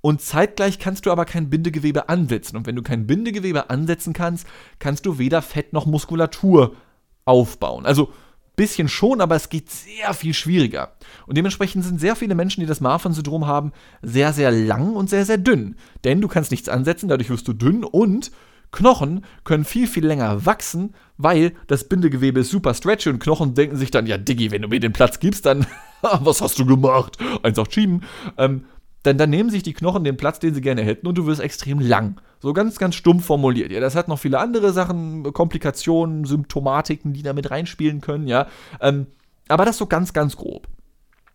Und 0.00 0.22
zeitgleich 0.22 0.78
kannst 0.78 1.06
du 1.06 1.10
aber 1.10 1.24
kein 1.24 1.50
Bindegewebe 1.50 2.08
ansetzen. 2.08 2.56
Und 2.56 2.66
wenn 2.66 2.76
du 2.76 2.82
kein 2.82 3.06
Bindegewebe 3.06 3.68
ansetzen 3.68 4.12
kannst, 4.12 4.46
kannst 4.78 5.06
du 5.06 5.18
weder 5.18 5.42
Fett 5.42 5.72
noch 5.72 5.86
Muskulatur 5.86 6.76
aufbauen. 7.24 7.84
Also 7.84 8.12
bisschen 8.58 8.88
schon, 8.88 9.20
aber 9.20 9.36
es 9.36 9.48
geht 9.48 9.70
sehr 9.70 10.12
viel 10.12 10.34
schwieriger. 10.34 10.92
Und 11.26 11.36
dementsprechend 11.36 11.84
sind 11.84 12.00
sehr 12.00 12.16
viele 12.16 12.34
Menschen, 12.34 12.60
die 12.60 12.66
das 12.66 12.80
Marfan-Syndrom 12.80 13.46
haben, 13.46 13.72
sehr, 14.02 14.32
sehr 14.32 14.50
lang 14.50 14.94
und 14.94 15.08
sehr, 15.08 15.24
sehr 15.24 15.38
dünn. 15.38 15.76
Denn 16.04 16.20
du 16.20 16.28
kannst 16.28 16.50
nichts 16.50 16.68
ansetzen, 16.68 17.08
dadurch 17.08 17.30
wirst 17.30 17.48
du 17.48 17.52
dünn 17.52 17.84
und 17.84 18.30
Knochen 18.70 19.24
können 19.44 19.64
viel, 19.64 19.86
viel 19.86 20.04
länger 20.04 20.44
wachsen, 20.44 20.94
weil 21.18 21.52
das 21.66 21.84
Bindegewebe 21.84 22.40
ist 22.40 22.50
super 22.50 22.72
stretchy 22.72 23.10
und 23.10 23.18
Knochen 23.18 23.54
denken 23.54 23.76
sich 23.76 23.90
dann, 23.90 24.06
ja, 24.06 24.16
Diggi, 24.16 24.50
wenn 24.50 24.62
du 24.62 24.68
mir 24.68 24.80
den 24.80 24.92
Platz 24.92 25.18
gibst, 25.18 25.44
dann, 25.46 25.66
was 26.00 26.40
hast 26.40 26.58
du 26.58 26.64
gemacht? 26.64 27.18
Einfach 27.42 27.70
schieben. 27.70 28.04
Ähm, 28.38 28.64
dann, 29.02 29.18
dann 29.18 29.30
nehmen 29.30 29.50
sich 29.50 29.62
die 29.62 29.74
Knochen 29.74 30.04
den 30.04 30.16
Platz, 30.16 30.38
den 30.38 30.54
sie 30.54 30.60
gerne 30.60 30.82
hätten 30.82 31.06
und 31.06 31.18
du 31.18 31.26
wirst 31.26 31.40
extrem 31.40 31.80
lang. 31.80 32.20
So 32.40 32.52
ganz, 32.52 32.78
ganz 32.78 32.94
stumpf 32.94 33.26
formuliert. 33.26 33.72
Ja, 33.72 33.80
das 33.80 33.94
hat 33.94 34.08
noch 34.08 34.18
viele 34.18 34.38
andere 34.38 34.72
Sachen, 34.72 35.32
Komplikationen, 35.32 36.24
Symptomatiken, 36.24 37.12
die 37.12 37.22
da 37.22 37.32
mit 37.32 37.50
reinspielen 37.50 38.00
können, 38.00 38.26
ja. 38.26 38.46
Ähm, 38.80 39.06
aber 39.48 39.64
das 39.64 39.78
so 39.78 39.86
ganz, 39.86 40.12
ganz 40.12 40.36
grob. 40.36 40.68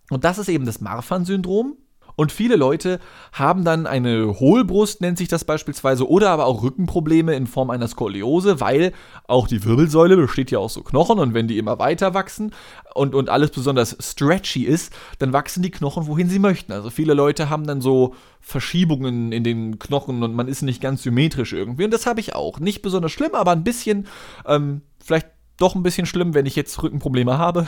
Und 0.09 0.23
das 0.23 0.37
ist 0.37 0.49
eben 0.49 0.65
das 0.65 0.81
Marfan-Syndrom. 0.81 1.77
Und 2.15 2.31
viele 2.31 2.55
Leute 2.55 2.99
haben 3.31 3.63
dann 3.63 3.87
eine 3.87 4.39
Hohlbrust, 4.39 5.01
nennt 5.01 5.17
sich 5.17 5.27
das 5.27 5.45
beispielsweise, 5.45 6.07
oder 6.07 6.29
aber 6.29 6.45
auch 6.45 6.63
Rückenprobleme 6.63 7.35
in 7.35 7.47
Form 7.47 7.69
einer 7.69 7.87
Skoliose, 7.87 8.59
weil 8.59 8.93
auch 9.27 9.47
die 9.47 9.63
Wirbelsäule 9.63 10.15
besteht 10.15 10.51
ja 10.51 10.59
aus 10.59 10.75
so 10.75 10.83
Knochen 10.83 11.19
und 11.19 11.33
wenn 11.33 11.47
die 11.47 11.57
immer 11.57 11.79
weiter 11.79 12.13
wachsen 12.13 12.53
und, 12.93 13.15
und 13.15 13.29
alles 13.29 13.51
besonders 13.51 13.97
stretchy 13.99 14.63
ist, 14.63 14.93
dann 15.19 15.33
wachsen 15.33 15.63
die 15.63 15.71
Knochen, 15.71 16.07
wohin 16.07 16.29
sie 16.29 16.39
möchten. 16.39 16.71
Also 16.71 16.89
viele 16.89 17.13
Leute 17.13 17.49
haben 17.49 17.65
dann 17.65 17.81
so 17.81 18.15
Verschiebungen 18.39 19.31
in 19.31 19.43
den 19.43 19.79
Knochen 19.79 20.21
und 20.23 20.35
man 20.35 20.47
ist 20.47 20.61
nicht 20.61 20.81
ganz 20.81 21.03
symmetrisch 21.03 21.53
irgendwie. 21.53 21.85
Und 21.85 21.91
das 21.91 22.05
habe 22.05 22.19
ich 22.19 22.35
auch. 22.35 22.59
Nicht 22.59 22.81
besonders 22.81 23.11
schlimm, 23.11 23.33
aber 23.33 23.51
ein 23.51 23.63
bisschen, 23.63 24.07
ähm, 24.45 24.81
vielleicht 25.03 25.27
doch 25.57 25.75
ein 25.75 25.83
bisschen 25.83 26.05
schlimm, 26.05 26.33
wenn 26.33 26.45
ich 26.45 26.55
jetzt 26.55 26.81
Rückenprobleme 26.81 27.37
habe. 27.37 27.67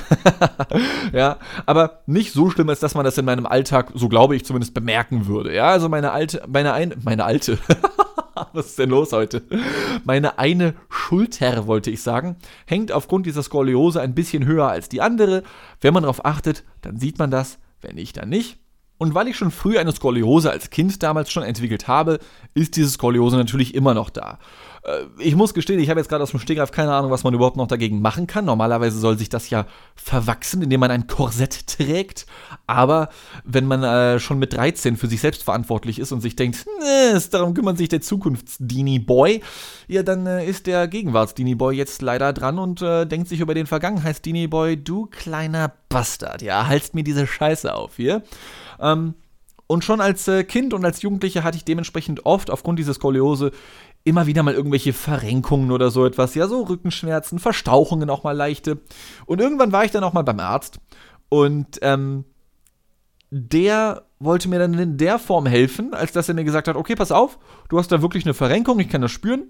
ja, 1.14 1.38
aber 1.66 2.02
nicht 2.08 2.34
so 2.34 2.50
schlimm, 2.50 2.70
als 2.70 2.80
dass 2.80 2.96
man 2.96 3.06
das 3.06 3.18
in 3.18 3.26
meinem 3.26 3.46
Alltag, 3.46 3.92
so 3.94 4.10
glaube 4.10 4.36
ich 4.36 4.46
zumindest, 4.46 4.74
bemerken 4.74 5.28
würde. 5.28 5.54
Ja, 5.54 5.68
also 5.68 5.90
meine 5.90 6.12
alte, 6.12 6.44
meine 6.48 6.74
ein, 6.74 6.96
meine 7.04 7.26
alte. 7.26 7.60
Was 8.54 8.68
ist 8.68 8.80
denn 8.80 8.90
los 8.90 9.14
heute? 9.14 9.44
Meine 10.04 10.40
eine 10.40 10.74
Schulter, 10.90 11.68
wollte 11.68 11.90
ich 11.90 12.02
sagen, 12.02 12.36
hängt 12.66 12.92
aufgrund 12.92 13.26
dieser 13.26 13.44
Skoliose 13.44 14.02
ein 14.02 14.14
bisschen 14.14 14.46
höher 14.46 14.68
als 14.68 14.90
die 14.90 15.02
andere. 15.02 15.44
Wenn 15.80 15.94
man 15.94 16.04
darauf 16.04 16.26
achtet, 16.26 16.64
dann 16.82 16.98
sieht 16.98 17.18
man 17.18 17.32
das. 17.32 17.60
Wenn 17.82 17.96
nicht, 17.96 18.18
dann 18.18 18.30
nicht. 18.30 18.60
Und 18.98 19.14
weil 19.14 19.28
ich 19.28 19.36
schon 19.36 19.52
früh 19.52 19.78
eine 19.78 19.92
Skoliose 19.92 20.52
als 20.52 20.70
Kind 20.70 21.04
damals 21.04 21.32
schon 21.32 21.44
entwickelt 21.44 21.88
habe, 21.88 22.20
ist 22.54 22.78
diese 22.78 22.90
Skoliose 22.90 23.36
natürlich 23.36 23.76
immer 23.76 23.94
noch 23.94 24.10
da. 24.10 24.40
Äh, 24.86 25.06
ich 25.18 25.36
muss 25.36 25.54
gestehen, 25.54 25.80
ich 25.80 25.90
habe 25.90 26.00
jetzt 26.00 26.10
gerade 26.10 26.24
aus 26.24 26.32
dem 26.32 26.40
Stegreif 26.40 26.72
keine 26.72 26.94
Ahnung, 26.94 27.12
was 27.12 27.24
man 27.24 27.34
überhaupt 27.34 27.58
noch 27.58 27.68
dagegen 27.68 28.02
machen 28.02 28.28
kann. 28.28 28.46
Normalerweise 28.46 29.00
soll 29.00 29.18
sich 29.18 29.30
das 29.30 29.50
ja 29.50 29.66
verwachsen, 29.96 30.62
indem 30.62 30.80
man 30.80 30.92
ein 30.92 31.08
Korsett 31.08 31.68
trägt. 31.68 32.26
Aber 32.68 33.10
wenn 33.44 33.66
man 33.66 33.84
äh, 33.84 34.20
schon 34.20 34.40
mit 34.40 34.54
13 34.54 34.98
für 34.98 35.08
sich 35.08 35.22
selbst 35.22 35.44
verantwortlich 35.44 36.00
ist 36.00 36.12
und 36.12 36.22
sich 36.22 36.36
denkt, 36.36 36.66
nee, 36.80 37.20
darum 37.32 37.54
kümmert 37.54 37.78
sich 37.78 37.90
der 37.90 38.02
Zukunfts-Dini 38.02 39.00
Boy, 39.00 39.42
ja, 39.88 40.04
dann 40.04 40.26
äh, 40.28 40.46
ist 40.46 40.68
der 40.68 40.88
Gegenwarts-Dini 40.88 41.56
Boy 41.56 41.76
jetzt 41.76 42.02
leider 42.02 42.34
dran 42.34 42.60
und 42.60 42.82
äh, 42.82 43.06
denkt 43.06 43.28
sich 43.28 43.40
über 43.40 43.54
den 43.54 43.68
Vergangenheits-Dini 43.68 44.48
Boy, 44.48 44.78
du 44.78 45.08
kleiner 45.08 45.72
Bastard, 45.90 46.42
ja, 46.42 46.68
haltst 46.68 46.94
mir 46.96 47.04
diese 47.04 47.28
Scheiße 47.28 47.74
auf 47.74 47.96
hier. 47.96 48.24
Ähm, 48.80 49.16
und 49.68 49.84
schon 49.84 50.00
als 50.02 50.28
äh, 50.28 50.44
Kind 50.44 50.74
und 50.74 50.86
als 50.86 51.02
Jugendlicher 51.02 51.44
hatte 51.44 51.58
ich 51.58 51.66
dementsprechend 51.66 52.26
oft 52.26 52.52
aufgrund 52.52 52.78
dieser 52.78 52.94
Skoliose 52.94 53.52
immer 54.06 54.28
wieder 54.28 54.44
mal 54.44 54.54
irgendwelche 54.54 54.94
Verrenkungen 54.94 55.72
oder 55.72 55.90
so 55.90 56.06
etwas, 56.06 56.36
ja, 56.36 56.48
so 56.48 56.62
Rückenschmerzen, 56.62 57.40
Verstauchungen 57.40 58.10
auch 58.10 58.24
mal 58.24 58.38
leichte. 58.38 58.80
Und 59.26 59.42
irgendwann 59.42 59.72
war 59.72 59.84
ich 59.84 59.92
dann 59.92 60.04
auch 60.04 60.14
mal 60.14 60.24
beim 60.24 60.40
Arzt 60.40 60.80
und 61.28 61.80
ähm, 61.82 62.24
der 63.32 64.04
wollte 64.20 64.48
mir 64.48 64.60
dann 64.60 64.76
in 64.76 64.98
der 64.98 65.20
Form 65.20 65.46
helfen, 65.48 65.94
als 65.94 66.14
dass 66.14 66.30
er 66.30 66.36
mir 66.36 66.46
gesagt 66.46 66.68
hat, 66.68 66.76
okay, 66.76 66.96
pass 66.96 67.12
auf, 67.12 67.40
du 67.68 67.80
hast 67.80 67.92
da 67.92 68.02
wirklich 68.02 68.26
eine 68.26 68.34
Verrenkung, 68.34 68.80
ich 68.80 68.90
kann 68.90 69.02
das 69.02 69.12
spüren. 69.12 69.44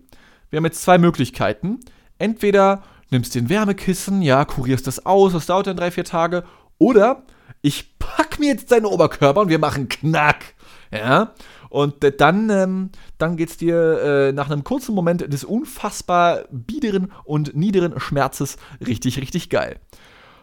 Wir 0.49 0.57
haben 0.57 0.65
jetzt 0.65 0.81
zwei 0.81 0.97
Möglichkeiten. 0.97 1.81
Entweder 2.17 2.81
nimmst 3.11 3.35
den 3.35 3.49
Wärmekissen, 3.49 4.21
ja, 4.21 4.45
kurierst 4.45 4.87
das 4.87 5.05
aus, 5.05 5.33
das 5.33 5.47
dauert 5.47 5.67
dann 5.67 5.77
drei, 5.77 5.91
vier 5.91 6.05
Tage, 6.05 6.45
oder 6.77 7.23
ich 7.61 7.97
pack 7.99 8.39
mir 8.39 8.47
jetzt 8.47 8.71
deinen 8.71 8.85
Oberkörper 8.85 9.41
und 9.41 9.49
wir 9.49 9.59
machen 9.59 9.89
Knack. 9.89 10.55
Ja. 10.91 11.33
Und 11.75 11.95
dann, 12.21 12.49
ähm, 12.49 12.89
dann 13.17 13.35
geht 13.35 13.49
es 13.49 13.57
dir 13.57 13.99
äh, 13.99 14.31
nach 14.31 14.49
einem 14.49 14.63
kurzen 14.63 14.95
Moment 14.95 15.33
des 15.33 15.43
unfassbar 15.43 16.45
biederen 16.49 17.11
und 17.25 17.53
niederen 17.53 17.99
Schmerzes 17.99 18.55
richtig, 18.87 19.19
richtig 19.19 19.49
geil. 19.49 19.81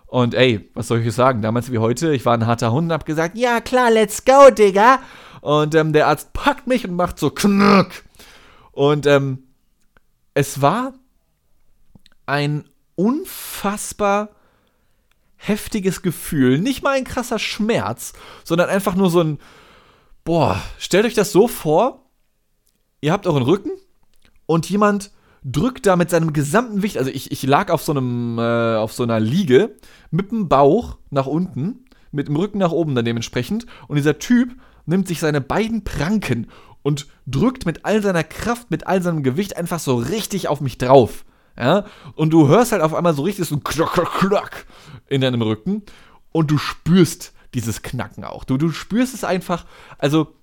Und 0.04 0.34
ey, 0.34 0.68
was 0.74 0.88
soll 0.88 1.00
ich 1.00 1.14
sagen? 1.14 1.40
Damals 1.40 1.72
wie 1.72 1.78
heute, 1.78 2.12
ich 2.12 2.26
war 2.26 2.34
ein 2.34 2.46
harter 2.46 2.70
Hund 2.70 2.88
und 2.88 2.92
hab 2.92 3.06
gesagt, 3.06 3.38
ja 3.38 3.62
klar, 3.62 3.90
let's 3.90 4.26
go, 4.26 4.50
Digga. 4.50 4.98
Und 5.40 5.74
ähm, 5.74 5.94
der 5.94 6.08
Arzt 6.08 6.34
packt 6.34 6.66
mich 6.66 6.86
und 6.86 6.96
macht 6.96 7.18
so 7.18 7.30
Knack. 7.30 8.04
Und 8.72 9.06
ähm, 9.06 9.44
es 10.34 10.60
war 10.60 10.92
ein 12.26 12.68
unfassbar 12.94 14.28
heftiges 15.36 16.02
Gefühl. 16.02 16.58
Nicht 16.58 16.82
mal 16.82 16.94
ein 16.94 17.04
krasser 17.04 17.38
Schmerz, 17.38 18.12
sondern 18.44 18.68
einfach 18.68 18.96
nur 18.96 19.08
so 19.08 19.22
ein, 19.22 19.38
boah, 20.25 20.61
stellt 20.79 21.05
euch 21.07 21.14
das 21.14 21.33
so 21.33 21.49
vor, 21.49 22.07
ihr 23.00 23.12
habt 23.12 23.26
euren 23.26 23.43
Rücken 23.43 23.71
und 24.47 24.69
jemand 24.71 25.11
drückt 25.45 25.87
da 25.87 25.97
mit 25.97 26.11
seinem 26.11 26.33
gesamten 26.33 26.76
Gewicht, 26.76 26.99
also 26.99 27.11
ich, 27.11 27.33
ich 27.33 27.43
lag 27.43 27.71
auf 27.71 27.83
so 27.83 27.93
einem, 27.93 28.38
äh, 28.38 28.76
auf 28.76 28.93
so 28.93 29.02
einer 29.02 29.19
Liege 29.19 29.76
mit 30.11 30.31
dem 30.31 30.49
Bauch 30.49 30.99
nach 31.11 31.26
unten, 31.26 31.85
mit 32.12 32.29
dem 32.29 32.37
Rücken 32.37 32.59
nach 32.59 32.73
oben 32.73 32.95
dann 32.95 33.05
dementsprechend 33.05 33.67
und 33.88 33.97
dieser 33.97 34.19
Typ 34.19 34.55
nimmt 34.87 35.09
sich 35.09 35.21
seine 35.21 35.41
beiden 35.41 35.85
Pranken 35.85 36.49
und 36.83 37.07
drückt 37.26 37.67
mit 37.67 37.85
all 37.85 38.02
seiner 38.02 38.25
Kraft, 38.25 38.71
mit 38.71 38.87
all 38.87 39.02
seinem 39.02 39.23
Gewicht 39.23 39.57
einfach 39.57 39.79
so 39.79 39.97
richtig 39.97 40.49
auf 40.49 40.61
mich 40.61 40.79
drauf. 40.79 41.25
Ja? 41.57 41.85
Und 42.14 42.31
du 42.33 42.49
hörst 42.49 42.73
halt 42.73 42.83
auf 42.83 42.95
einmal 42.95 43.14
so 43.14 43.23
richtig 43.23 43.49
so 43.49 43.57
ein 43.57 43.64
Klack, 43.64 43.93
Klack, 43.93 44.12
Klack 44.19 44.67
in 45.09 45.21
deinem 45.21 45.43
Rücken 45.43 45.83
und 46.33 46.50
du 46.50 46.59
spürst 46.59 47.33
dieses 47.54 47.82
Knacken 47.82 48.25
auch. 48.25 48.44
Du, 48.44 48.56
du 48.56 48.71
spürst 48.71 49.14
es 49.14 49.25
einfach, 49.25 49.66
also 49.99 50.35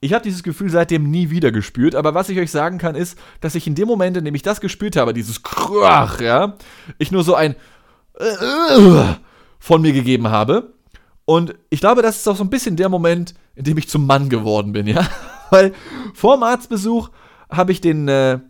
ich 0.00 0.12
habe 0.12 0.24
dieses 0.24 0.42
Gefühl 0.42 0.68
seitdem 0.68 1.10
nie 1.10 1.30
wieder 1.30 1.50
gespürt, 1.50 1.94
aber 1.94 2.14
was 2.14 2.28
ich 2.28 2.38
euch 2.38 2.50
sagen 2.50 2.78
kann, 2.78 2.94
ist, 2.94 3.18
dass 3.40 3.54
ich 3.54 3.66
in 3.66 3.74
dem 3.74 3.88
Moment, 3.88 4.16
in 4.16 4.24
dem 4.24 4.34
ich 4.34 4.42
das 4.42 4.60
gespürt 4.60 4.96
habe, 4.96 5.14
dieses 5.14 5.42
Krach, 5.42 6.20
ja, 6.20 6.56
ich 6.98 7.10
nur 7.10 7.24
so 7.24 7.34
ein 7.34 7.56
von 9.58 9.82
mir 9.82 9.92
gegeben 9.92 10.28
habe. 10.28 10.74
Und 11.24 11.54
ich 11.70 11.80
glaube, 11.80 12.02
das 12.02 12.16
ist 12.16 12.28
auch 12.28 12.36
so 12.36 12.44
ein 12.44 12.50
bisschen 12.50 12.76
der 12.76 12.88
Moment, 12.88 13.34
in 13.54 13.64
dem 13.64 13.78
ich 13.78 13.88
zum 13.88 14.06
Mann 14.06 14.28
geworden 14.28 14.72
bin, 14.72 14.86
ja. 14.86 15.08
Weil 15.50 15.72
vor 16.12 16.36
dem 16.36 16.42
Arztbesuch 16.42 17.10
habe 17.48 17.72
ich 17.72 17.80
den, 17.80 18.08
äh, 18.08 18.40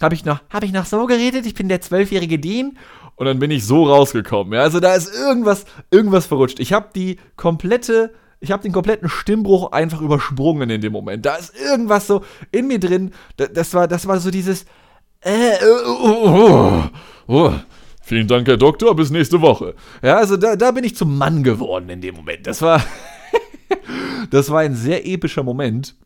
habe 0.00 0.14
ich 0.14 0.24
noch, 0.24 0.40
ich 0.62 0.72
noch 0.72 0.86
so 0.86 1.06
geredet, 1.06 1.46
ich 1.46 1.54
bin 1.54 1.68
der 1.68 1.80
zwölfjährige 1.80 2.38
Dean 2.38 2.76
und 3.18 3.26
dann 3.26 3.40
bin 3.40 3.50
ich 3.50 3.66
so 3.66 3.84
rausgekommen. 3.84 4.54
Ja? 4.54 4.60
Also 4.60 4.78
da 4.78 4.94
ist 4.94 5.12
irgendwas, 5.12 5.64
irgendwas 5.90 6.26
verrutscht. 6.26 6.60
Ich 6.60 6.72
habe 6.72 6.90
die 6.94 7.18
komplette, 7.36 8.14
ich 8.38 8.52
habe 8.52 8.62
den 8.62 8.72
kompletten 8.72 9.08
Stimmbruch 9.08 9.72
einfach 9.72 10.00
übersprungen 10.00 10.70
in 10.70 10.80
dem 10.80 10.92
Moment. 10.92 11.26
Da 11.26 11.34
ist 11.34 11.52
irgendwas 11.60 12.06
so 12.06 12.22
in 12.52 12.68
mir 12.68 12.78
drin. 12.78 13.10
Das, 13.36 13.74
war, 13.74 13.88
das 13.88 14.06
war 14.06 14.20
so 14.20 14.30
dieses. 14.30 14.66
Äh, 15.20 15.56
oh, 16.00 16.28
oh, 16.28 16.82
oh. 17.26 17.52
Vielen 18.02 18.28
Dank, 18.28 18.46
Herr 18.46 18.56
Doktor, 18.56 18.94
bis 18.94 19.10
nächste 19.10 19.40
Woche. 19.40 19.74
Ja, 20.00 20.16
also 20.16 20.36
da, 20.36 20.54
da 20.54 20.70
bin 20.70 20.84
ich 20.84 20.94
zum 20.94 21.18
Mann 21.18 21.42
geworden 21.42 21.88
in 21.90 22.00
dem 22.00 22.14
Moment. 22.14 22.46
Das 22.46 22.62
war, 22.62 22.80
das 24.30 24.48
war 24.48 24.60
ein 24.60 24.76
sehr 24.76 25.06
epischer 25.06 25.42
Moment. 25.42 25.96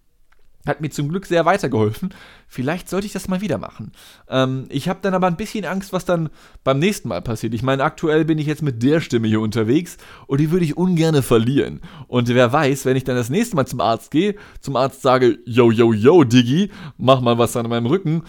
Hat 0.66 0.80
mir 0.80 0.90
zum 0.90 1.08
Glück 1.08 1.26
sehr 1.26 1.44
weitergeholfen. 1.44 2.14
Vielleicht 2.46 2.88
sollte 2.88 3.06
ich 3.06 3.12
das 3.12 3.28
mal 3.28 3.40
wieder 3.40 3.58
machen. 3.58 3.92
Ähm, 4.28 4.66
ich 4.68 4.88
habe 4.88 5.00
dann 5.02 5.14
aber 5.14 5.26
ein 5.26 5.36
bisschen 5.36 5.64
Angst, 5.64 5.92
was 5.92 6.04
dann 6.04 6.28
beim 6.62 6.78
nächsten 6.78 7.08
Mal 7.08 7.20
passiert. 7.22 7.54
Ich 7.54 7.62
meine, 7.62 7.82
aktuell 7.82 8.24
bin 8.24 8.38
ich 8.38 8.46
jetzt 8.46 8.62
mit 8.62 8.82
der 8.82 9.00
Stimme 9.00 9.28
hier 9.28 9.40
unterwegs 9.40 9.96
und 10.26 10.40
die 10.40 10.50
würde 10.50 10.64
ich 10.64 10.76
ungern 10.76 11.22
verlieren. 11.22 11.80
Und 12.06 12.28
wer 12.28 12.52
weiß, 12.52 12.84
wenn 12.84 12.96
ich 12.96 13.04
dann 13.04 13.16
das 13.16 13.30
nächste 13.30 13.56
Mal 13.56 13.66
zum 13.66 13.80
Arzt 13.80 14.10
gehe, 14.10 14.36
zum 14.60 14.76
Arzt 14.76 15.02
sage, 15.02 15.38
yo, 15.46 15.70
yo, 15.70 15.92
yo, 15.92 16.24
Diggi, 16.24 16.70
mach 16.96 17.20
mal 17.20 17.38
was 17.38 17.56
an 17.56 17.68
meinem 17.68 17.86
Rücken, 17.86 18.22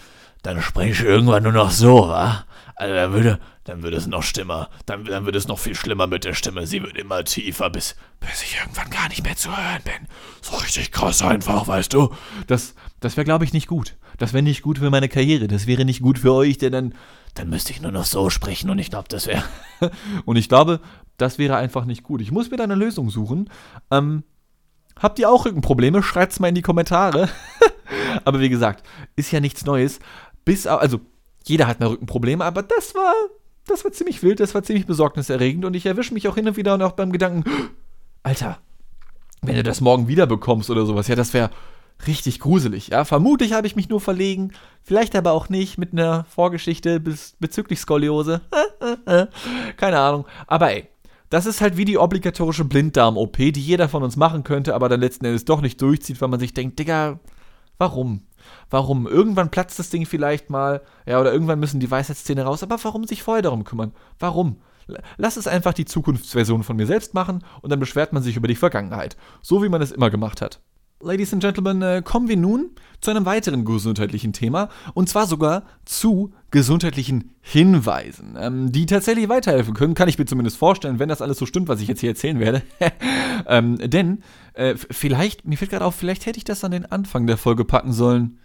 dann 0.44 0.60
spreche 0.62 0.90
ich 0.90 1.02
irgendwann 1.02 1.42
nur 1.42 1.52
noch 1.52 1.70
so, 1.70 2.08
wa? 2.08 2.44
Also 2.76 2.94
dann 2.94 3.12
würde, 3.12 3.40
dann 3.64 3.82
würde 3.82 3.96
es 3.96 4.06
noch 4.06 4.22
schlimmer, 4.22 4.68
dann, 4.84 5.04
dann 5.04 5.24
würde 5.24 5.38
es 5.38 5.48
noch 5.48 5.58
viel 5.58 5.74
schlimmer 5.74 6.06
mit 6.06 6.24
der 6.24 6.34
Stimme. 6.34 6.66
Sie 6.66 6.82
wird 6.82 6.98
immer 6.98 7.24
tiefer, 7.24 7.70
bis, 7.70 7.96
bis 8.20 8.42
ich 8.42 8.58
irgendwann 8.60 8.90
gar 8.90 9.08
nicht 9.08 9.24
mehr 9.24 9.36
zu 9.36 9.48
hören 9.48 9.82
bin. 9.84 10.08
So 10.42 10.56
richtig 10.56 10.92
krass 10.92 11.22
einfach, 11.22 11.66
weißt 11.66 11.92
du? 11.94 12.12
Das, 12.46 12.74
das 13.00 13.16
wäre, 13.16 13.24
glaube 13.24 13.44
ich, 13.44 13.52
nicht 13.52 13.68
gut. 13.68 13.96
Das 14.18 14.32
wäre 14.32 14.42
nicht 14.42 14.62
gut 14.62 14.78
für 14.78 14.90
meine 14.90 15.08
Karriere. 15.08 15.48
Das 15.48 15.66
wäre 15.66 15.84
nicht 15.84 16.02
gut 16.02 16.18
für 16.18 16.32
euch, 16.32 16.58
denn 16.58 16.72
dann, 16.72 16.94
dann 17.34 17.48
müsste 17.48 17.72
ich 17.72 17.80
nur 17.80 17.92
noch 17.92 18.04
so 18.04 18.28
sprechen 18.28 18.70
und 18.70 18.78
ich 18.78 18.90
glaube, 18.90 19.08
das 19.08 19.26
wäre. 19.26 19.44
und 20.26 20.36
ich 20.36 20.48
glaube, 20.48 20.80
das 21.16 21.38
wäre 21.38 21.56
einfach 21.56 21.86
nicht 21.86 22.02
gut. 22.02 22.20
Ich 22.20 22.32
muss 22.32 22.50
mir 22.50 22.58
da 22.58 22.64
eine 22.64 22.74
Lösung 22.74 23.08
suchen. 23.08 23.48
Ähm, 23.90 24.24
habt 25.00 25.18
ihr 25.18 25.30
auch 25.30 25.46
Rückenprobleme? 25.46 26.02
Schreibt's 26.02 26.38
mal 26.38 26.48
in 26.48 26.54
die 26.54 26.62
Kommentare. 26.62 27.30
Aber 28.24 28.40
wie 28.40 28.48
gesagt, 28.48 28.86
ist 29.16 29.32
ja 29.32 29.40
nichts 29.40 29.64
Neues. 29.64 30.00
Bis, 30.44 30.66
also 30.66 31.00
jeder 31.44 31.66
hat 31.66 31.80
mal 31.80 31.88
Rückenprobleme, 31.88 32.44
aber 32.44 32.62
das 32.62 32.94
war, 32.94 33.14
das 33.66 33.84
war 33.84 33.92
ziemlich 33.92 34.22
wild, 34.22 34.40
das 34.40 34.54
war 34.54 34.62
ziemlich 34.62 34.86
besorgniserregend 34.86 35.64
und 35.64 35.74
ich 35.74 35.86
erwische 35.86 36.14
mich 36.14 36.28
auch 36.28 36.34
hin 36.34 36.48
und 36.48 36.56
wieder 36.56 36.78
noch 36.78 36.92
beim 36.92 37.12
Gedanken, 37.12 37.44
Alter, 38.22 38.58
wenn 39.42 39.56
du 39.56 39.62
das 39.62 39.80
morgen 39.80 40.08
wieder 40.08 40.26
bekommst 40.26 40.70
oder 40.70 40.86
sowas, 40.86 41.08
ja, 41.08 41.16
das 41.16 41.34
wäre 41.34 41.50
richtig 42.06 42.40
gruselig, 42.40 42.88
ja. 42.88 43.04
Vermutlich 43.04 43.52
habe 43.52 43.66
ich 43.66 43.76
mich 43.76 43.88
nur 43.88 44.00
verlegen, 44.00 44.52
vielleicht 44.82 45.14
aber 45.14 45.32
auch 45.32 45.48
nicht 45.48 45.78
mit 45.78 45.92
einer 45.92 46.24
Vorgeschichte 46.24 47.00
bez 47.00 47.36
bezüglich 47.38 47.80
Skoliose. 47.80 48.40
Keine 49.76 49.98
Ahnung, 49.98 50.26
aber 50.46 50.72
ey, 50.72 50.88
das 51.30 51.46
ist 51.46 51.60
halt 51.60 51.76
wie 51.76 51.84
die 51.84 51.98
obligatorische 51.98 52.64
Blinddarm-OP, 52.64 53.36
die 53.36 53.60
jeder 53.60 53.88
von 53.88 54.02
uns 54.02 54.16
machen 54.16 54.44
könnte, 54.44 54.74
aber 54.74 54.88
dann 54.88 55.00
letzten 55.00 55.24
Endes 55.24 55.44
doch 55.44 55.60
nicht 55.60 55.80
durchzieht, 55.80 56.20
weil 56.20 56.28
man 56.28 56.40
sich 56.40 56.54
denkt, 56.54 56.78
Digga, 56.78 57.18
warum? 57.78 58.22
Warum? 58.70 59.06
Irgendwann 59.06 59.50
platzt 59.50 59.78
das 59.78 59.90
Ding 59.90 60.06
vielleicht 60.06 60.50
mal, 60.50 60.82
ja, 61.06 61.20
oder 61.20 61.32
irgendwann 61.32 61.60
müssen 61.60 61.80
die 61.80 61.90
Weisheitszähne 61.90 62.44
raus, 62.44 62.62
aber 62.62 62.82
warum 62.82 63.04
sich 63.04 63.22
vorher 63.22 63.42
darum 63.42 63.64
kümmern? 63.64 63.92
Warum? 64.18 64.60
Lass 65.16 65.36
es 65.36 65.46
einfach 65.46 65.72
die 65.72 65.86
Zukunftsversion 65.86 66.62
von 66.62 66.76
mir 66.76 66.86
selbst 66.86 67.14
machen 67.14 67.42
und 67.62 67.70
dann 67.70 67.80
beschwert 67.80 68.12
man 68.12 68.22
sich 68.22 68.36
über 68.36 68.48
die 68.48 68.54
Vergangenheit. 68.54 69.16
So 69.42 69.62
wie 69.62 69.68
man 69.68 69.80
es 69.80 69.92
immer 69.92 70.10
gemacht 70.10 70.42
hat. 70.42 70.60
Ladies 71.04 71.34
and 71.34 71.42
Gentlemen, 71.42 71.82
äh, 71.82 72.02
kommen 72.02 72.28
wir 72.28 72.36
nun 72.38 72.70
zu 73.02 73.10
einem 73.10 73.26
weiteren 73.26 73.66
gesundheitlichen 73.66 74.32
Thema 74.32 74.70
und 74.94 75.06
zwar 75.06 75.26
sogar 75.26 75.64
zu 75.84 76.32
gesundheitlichen 76.50 77.34
Hinweisen, 77.42 78.36
ähm, 78.40 78.72
die 78.72 78.86
tatsächlich 78.86 79.28
weiterhelfen 79.28 79.74
können, 79.74 79.92
kann 79.92 80.08
ich 80.08 80.18
mir 80.18 80.24
zumindest 80.24 80.56
vorstellen, 80.56 80.98
wenn 80.98 81.10
das 81.10 81.20
alles 81.20 81.36
so 81.36 81.44
stimmt, 81.44 81.68
was 81.68 81.82
ich 81.82 81.88
jetzt 81.88 82.00
hier 82.00 82.08
erzählen 82.08 82.40
werde. 82.40 82.62
ähm, 83.46 83.76
denn 83.78 84.22
äh, 84.54 84.76
vielleicht, 84.76 85.44
mir 85.44 85.58
fällt 85.58 85.72
gerade 85.72 85.84
auf, 85.84 85.94
vielleicht 85.94 86.24
hätte 86.24 86.38
ich 86.38 86.44
das 86.44 86.64
an 86.64 86.70
den 86.70 86.86
Anfang 86.86 87.26
der 87.26 87.36
Folge 87.36 87.66
packen 87.66 87.92
sollen. 87.92 88.38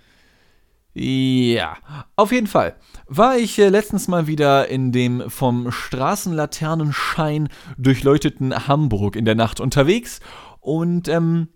Ja, 0.94 1.78
auf 2.18 2.34
jeden 2.34 2.48
Fall 2.48 2.75
war 3.08 3.38
ich 3.38 3.58
äh, 3.58 3.70
letztens 3.70 4.10
mal 4.10 4.28
wieder 4.28 4.68
in 4.68 4.92
dem 4.92 5.30
vom 5.30 5.72
Straßenlaternenschein 5.72 7.48
durchleuchteten 7.78 8.68
Hamburg 8.68 9.16
in 9.16 9.24
der 9.24 9.36
Nacht 9.36 9.62
unterwegs 9.62 10.20
und 10.60 11.08
ähm, 11.08 11.48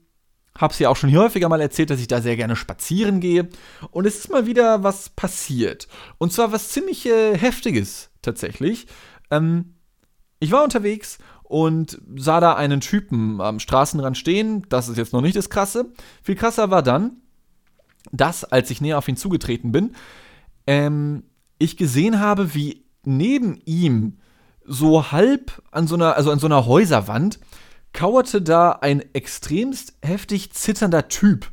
Hab's 0.58 0.80
ja 0.80 0.90
auch 0.90 0.96
schon 0.96 1.16
häufiger 1.16 1.50
mal 1.50 1.62
erzählt, 1.62 1.90
dass 1.90 2.00
ich 2.00 2.08
da 2.08 2.22
sehr 2.22 2.36
gerne 2.36 2.56
spazieren 2.56 3.20
gehe. 3.20 3.50
Und 3.92 4.06
es 4.06 4.18
ist 4.18 4.30
mal 4.30 4.46
wieder 4.46 4.84
was 4.84 5.10
passiert. 5.10 5.88
Und 6.20 6.32
zwar 6.32 6.52
was 6.52 6.70
ziemlich 6.70 7.06
äh, 7.08 7.38
Heftiges 7.38 8.12
tatsächlich. 8.22 8.88
Ähm, 9.32 9.76
ich 10.40 10.52
war 10.52 10.64
unterwegs 10.64 11.18
und 11.44 12.02
sah 12.16 12.40
da 12.40 12.54
einen 12.54 12.82
Typen 12.82 13.42
am 13.42 13.60
Straßenrand 13.60 14.18
stehen. 14.18 14.66
Das 14.70 14.90
ist 14.90 14.98
jetzt 14.98 15.14
noch 15.14 15.22
nicht 15.22 15.36
das 15.36 15.50
Krasse. 15.50 15.92
Viel 16.22 16.36
krasser 16.36 16.70
war 16.70 16.84
dann, 16.84 17.18
dass, 18.12 18.44
als 18.44 18.70
ich 18.70 18.82
näher 18.82 18.98
auf 18.98 19.08
ihn 19.08 19.18
zugetreten 19.18 19.72
bin, 19.72 19.96
ähm, 20.68 21.24
ich 21.58 21.78
gesehen 21.78 22.20
habe, 22.20 22.54
wie 22.54 22.86
neben 23.06 23.60
ihm 23.66 24.18
so 24.66 25.12
halb 25.12 25.62
an 25.72 25.88
so 25.88 25.96
einer, 25.96 26.16
also 26.16 26.32
an 26.32 26.40
so 26.40 26.48
einer 26.48 26.66
Häuserwand 26.66 27.40
kauerte 27.94 28.42
da 28.42 28.74
ein 28.74 29.04
extremst 29.14 29.94
heftig 30.04 30.52
zitternder 30.52 31.08
Typ. 31.08 31.52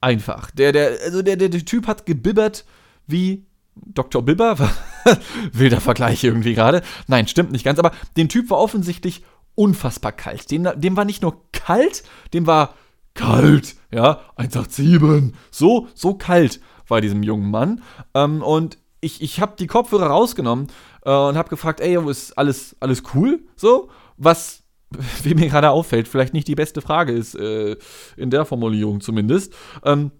Einfach. 0.00 0.50
Der, 0.50 0.72
der, 0.72 0.98
also 1.04 1.22
der, 1.22 1.36
der, 1.36 1.48
der 1.48 1.64
Typ 1.64 1.86
hat 1.86 2.06
gebibbert 2.06 2.64
wie 3.06 3.46
Dr. 3.74 4.22
Bibber. 4.22 4.56
Wilder 5.52 5.80
Vergleich 5.80 6.22
irgendwie 6.22 6.54
gerade. 6.54 6.82
Nein, 7.06 7.26
stimmt 7.26 7.52
nicht 7.52 7.64
ganz, 7.64 7.78
aber 7.78 7.92
dem 8.16 8.28
Typ 8.28 8.50
war 8.50 8.58
offensichtlich 8.58 9.24
unfassbar 9.54 10.12
kalt. 10.12 10.50
Dem, 10.50 10.68
dem 10.76 10.96
war 10.96 11.04
nicht 11.04 11.22
nur 11.22 11.42
kalt, 11.52 12.04
dem 12.32 12.46
war 12.46 12.74
kalt. 13.14 13.76
Ja, 13.90 14.20
187. 14.36 15.32
So, 15.50 15.88
so 15.94 16.14
kalt 16.14 16.60
war 16.86 17.00
diesem 17.00 17.22
jungen 17.22 17.50
Mann. 17.50 17.82
Ähm, 18.14 18.42
und 18.42 18.78
ich, 19.00 19.22
ich 19.22 19.40
habe 19.40 19.54
die 19.58 19.66
Kopfhörer 19.66 20.06
rausgenommen 20.06 20.68
äh, 21.04 21.10
und 21.10 21.36
habe 21.36 21.48
gefragt, 21.48 21.80
ey, 21.80 21.98
ist 22.08 22.36
alles, 22.38 22.76
alles 22.80 23.02
cool? 23.14 23.42
So, 23.56 23.90
was 24.16 24.63
wie 25.22 25.34
mir 25.34 25.48
gerade 25.48 25.70
auffällt, 25.70 26.08
vielleicht 26.08 26.34
nicht 26.34 26.48
die 26.48 26.54
beste 26.54 26.80
Frage 26.80 27.12
ist, 27.12 27.34
äh, 27.34 27.76
in 28.16 28.30
der 28.30 28.44
Formulierung 28.44 29.00
zumindest. 29.00 29.54
Ähm, 29.84 30.10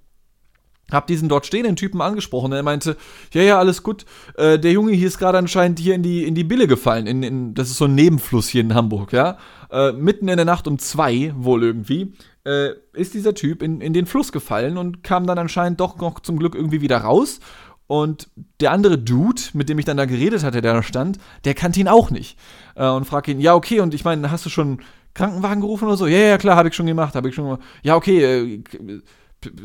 hab 0.91 1.07
diesen 1.07 1.29
dort 1.29 1.47
stehenden 1.47 1.77
Typen 1.77 2.03
angesprochen. 2.03 2.53
Er 2.53 2.63
meinte, 2.63 2.97
ja, 3.33 3.43
ja, 3.43 3.59
alles 3.59 3.83
gut. 3.83 4.05
Äh, 4.37 4.59
der 4.59 4.73
Junge 4.73 4.93
hier 4.93 5.09
ist 5.09 5.19
gerade 5.19 5.39
anscheinend 5.39 5.79
hier 5.79 5.95
in 5.95 6.03
die, 6.03 6.25
in 6.25 6.35
die 6.35 6.45
Bille 6.45 6.67
gefallen. 6.67 7.07
In, 7.07 7.23
in, 7.23 7.55
das 7.55 7.71
ist 7.71 7.79
so 7.79 7.87
ein 7.87 7.95
Nebenfluss 7.95 8.49
hier 8.49 8.61
in 8.61 8.75
Hamburg, 8.75 9.13
ja. 9.13 9.39
Äh, 9.71 9.93
mitten 9.93 10.29
in 10.29 10.37
der 10.37 10.45
Nacht 10.45 10.69
um 10.69 10.79
zwei, 10.79 11.33
wohl 11.37 11.63
irgendwie, 11.63 12.13
äh, 12.45 12.71
ist 12.93 13.15
dieser 13.15 13.35
Typ 13.35 13.63
in, 13.63 13.81
in 13.81 13.95
den 13.95 14.07
Fluss 14.07 14.31
gefallen 14.31 14.77
und 14.77 15.03
kam 15.03 15.27
dann 15.27 15.39
anscheinend 15.39 15.81
doch 15.81 15.97
noch 15.97 16.21
zum 16.21 16.39
Glück 16.39 16.55
irgendwie 16.55 16.83
wieder 16.83 16.99
raus 16.99 17.41
und 17.87 18.29
der 18.61 18.73
andere 18.73 18.99
Dude, 18.99 19.43
mit 19.53 19.69
dem 19.69 19.79
ich 19.79 19.85
dann 19.85 19.97
da 19.97 20.07
geredet 20.07 20.43
hatte, 20.43 20.63
der 20.63 20.75
da 20.75 20.83
stand, 20.83 21.19
der 21.45 21.55
kannte 21.55 21.81
ihn 21.81 21.89
auch 21.89 22.11
nicht. 22.11 22.39
Äh, 22.77 22.89
und 22.89 23.05
fragt 23.05 23.29
ihn, 23.29 23.41
ja, 23.41 23.55
okay, 23.55 23.81
und 23.81 23.95
ich 23.95 24.05
meine, 24.05 24.31
hast 24.31 24.47
du 24.47 24.51
schon 24.51 24.81
Krankenwagen 25.13 25.61
gerufen 25.61 25.87
oder 25.87 25.97
so? 25.97 26.07
Ja, 26.07 26.19
ja, 26.19 26.39
klar, 26.39 26.57
habe 26.57 26.69
ich 26.69 26.75
schon 26.75 26.87
gemacht, 26.87 27.15
habe 27.15 27.29
ich 27.29 27.35
schon 27.35 27.45
gemacht. 27.45 27.63
Ja, 27.83 27.97
okay, 27.97 28.23
äh, 28.23 28.63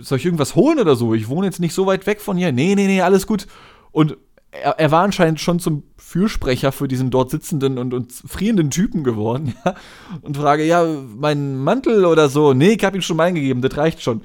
soll 0.01 0.17
ich 0.17 0.25
irgendwas 0.25 0.55
holen 0.55 0.79
oder 0.79 0.95
so? 0.95 1.13
Ich 1.13 1.29
wohne 1.29 1.47
jetzt 1.47 1.59
nicht 1.59 1.73
so 1.73 1.85
weit 1.85 2.05
weg 2.05 2.19
von 2.19 2.37
hier. 2.37 2.51
Nee, 2.51 2.75
nee, 2.75 2.87
nee, 2.87 3.01
alles 3.01 3.25
gut. 3.25 3.47
Und 3.91 4.17
er, 4.51 4.79
er 4.79 4.91
war 4.91 5.03
anscheinend 5.03 5.39
schon 5.39 5.59
zum 5.59 5.83
Fürsprecher 5.97 6.71
für 6.71 6.87
diesen 6.87 7.11
dort 7.11 7.31
sitzenden 7.31 7.77
und, 7.77 7.93
und 7.93 8.11
frierenden 8.11 8.71
Typen 8.71 9.03
geworden, 9.03 9.53
ja. 9.65 9.75
Und 10.21 10.37
frage, 10.37 10.65
ja, 10.65 10.85
mein 11.15 11.57
Mantel 11.57 12.05
oder 12.05 12.29
so? 12.29 12.53
Nee, 12.53 12.71
ich 12.71 12.83
habe 12.83 12.97
ihn 12.97 13.01
schon 13.01 13.17
mal 13.17 13.25
eingegeben, 13.25 13.61
das 13.61 13.77
reicht 13.77 14.01
schon. 14.01 14.21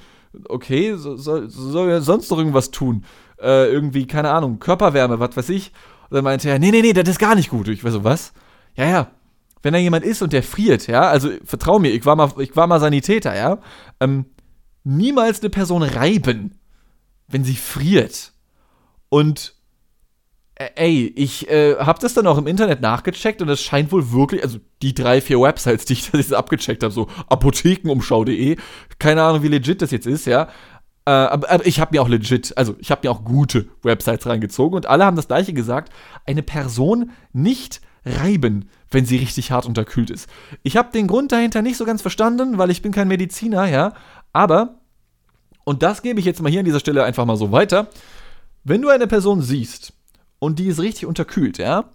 Okay, 0.49 0.95
so, 0.95 1.15
soll, 1.15 1.49
soll 1.49 1.89
er 1.89 2.01
sonst 2.01 2.29
noch 2.29 2.37
irgendwas 2.37 2.71
tun? 2.71 3.05
Äh, 3.41 3.71
irgendwie, 3.71 4.07
keine 4.07 4.31
Ahnung, 4.31 4.59
Körperwärme, 4.59 5.19
was 5.19 5.35
weiß 5.35 5.49
ich. 5.49 5.71
Und 6.09 6.15
dann 6.15 6.23
meinte 6.23 6.49
er, 6.49 6.59
nee, 6.59 6.71
nee, 6.71 6.81
nee, 6.81 6.93
das 6.93 7.09
ist 7.09 7.19
gar 7.19 7.35
nicht 7.35 7.49
gut. 7.49 7.67
Ich 7.67 7.83
war 7.83 7.91
so, 7.91 8.03
was? 8.03 8.33
Ja, 8.75 8.85
ja. 8.85 9.11
Wenn 9.61 9.73
da 9.73 9.79
jemand 9.79 10.05
ist 10.05 10.21
und 10.21 10.31
der 10.31 10.43
friert, 10.43 10.85
ja, 10.85 11.01
also 11.01 11.29
vertrau 11.43 11.79
mir, 11.79 11.89
ich 11.89 12.05
war 12.05 12.15
mal, 12.15 12.31
ich 12.37 12.55
war 12.55 12.67
mal 12.67 12.79
Sanitäter, 12.79 13.35
ja, 13.35 13.57
ähm, 13.99 14.25
niemals 14.83 15.41
eine 15.41 15.49
Person 15.49 15.81
reiben, 15.81 16.59
wenn 17.27 17.43
sie 17.43 17.55
friert. 17.55 18.33
Und 19.09 19.55
äh, 20.55 20.69
ey, 20.75 21.13
ich 21.15 21.49
äh, 21.49 21.75
habe 21.77 21.99
das 21.99 22.13
dann 22.13 22.27
auch 22.27 22.37
im 22.37 22.47
Internet 22.47 22.79
nachgecheckt 22.81 23.41
und 23.41 23.49
es 23.49 23.61
scheint 23.61 23.91
wohl 23.91 24.11
wirklich, 24.11 24.43
also 24.43 24.59
die 24.81 24.93
drei, 24.93 25.19
vier 25.19 25.41
Websites, 25.41 25.85
die 25.85 25.93
ich 25.93 26.05
das 26.11 26.21
jetzt 26.21 26.33
abgecheckt 26.33 26.83
habe, 26.83 26.93
so 26.93 27.07
apothekenumschau.de, 27.27 28.57
keine 28.99 29.23
Ahnung, 29.23 29.43
wie 29.43 29.49
legit 29.49 29.81
das 29.81 29.91
jetzt 29.91 30.07
ist, 30.07 30.25
ja, 30.25 30.47
äh, 31.05 31.11
aber, 31.11 31.49
aber, 31.49 31.65
ich 31.65 31.79
habe 31.79 31.95
mir 31.95 32.01
auch 32.01 32.07
legit, 32.07 32.57
also 32.57 32.75
ich 32.79 32.91
habe 32.91 33.01
mir 33.03 33.11
auch 33.11 33.23
gute 33.23 33.67
Websites 33.83 34.25
reingezogen 34.25 34.75
und 34.75 34.87
alle 34.87 35.05
haben 35.05 35.15
das 35.15 35.27
gleiche 35.27 35.53
gesagt. 35.53 35.91
Eine 36.25 36.43
Person 36.43 37.11
nicht 37.31 37.81
reiben, 38.05 38.69
wenn 38.89 39.05
sie 39.05 39.17
richtig 39.17 39.51
hart 39.51 39.65
unterkühlt 39.65 40.09
ist. 40.09 40.29
Ich 40.63 40.77
habe 40.77 40.91
den 40.91 41.07
Grund 41.07 41.31
dahinter 41.31 41.61
nicht 41.61 41.77
so 41.77 41.85
ganz 41.85 42.01
verstanden, 42.01 42.57
weil 42.57 42.69
ich 42.69 42.81
bin 42.81 42.91
kein 42.91 43.07
Mediziner, 43.07 43.67
ja. 43.67 43.93
Aber, 44.33 44.79
und 45.63 45.83
das 45.83 46.01
gebe 46.01 46.19
ich 46.19 46.25
jetzt 46.25 46.41
mal 46.41 46.49
hier 46.51 46.59
an 46.59 46.65
dieser 46.65 46.79
Stelle 46.79 47.03
einfach 47.03 47.25
mal 47.25 47.37
so 47.37 47.51
weiter, 47.51 47.87
wenn 48.63 48.81
du 48.81 48.89
eine 48.89 49.07
Person 49.07 49.41
siehst 49.41 49.93
und 50.39 50.59
die 50.59 50.67
ist 50.67 50.79
richtig 50.79 51.05
unterkühlt, 51.05 51.57
ja, 51.57 51.91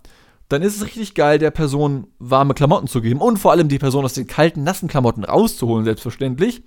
dann 0.49 0.63
ist 0.63 0.77
es 0.77 0.85
richtig 0.85 1.15
geil, 1.15 1.39
der 1.39 1.53
Person 1.53 2.09
warme 2.19 2.55
Klamotten 2.55 2.89
zu 2.89 3.01
geben 3.01 3.21
und 3.21 3.39
vor 3.39 3.53
allem 3.53 3.69
die 3.69 3.79
Person 3.79 4.05
aus 4.05 4.15
den 4.15 4.27
kalten, 4.27 4.65
nassen 4.65 4.89
Klamotten 4.89 5.25
rauszuholen, 5.25 5.85
selbstverständlich. 5.85 6.65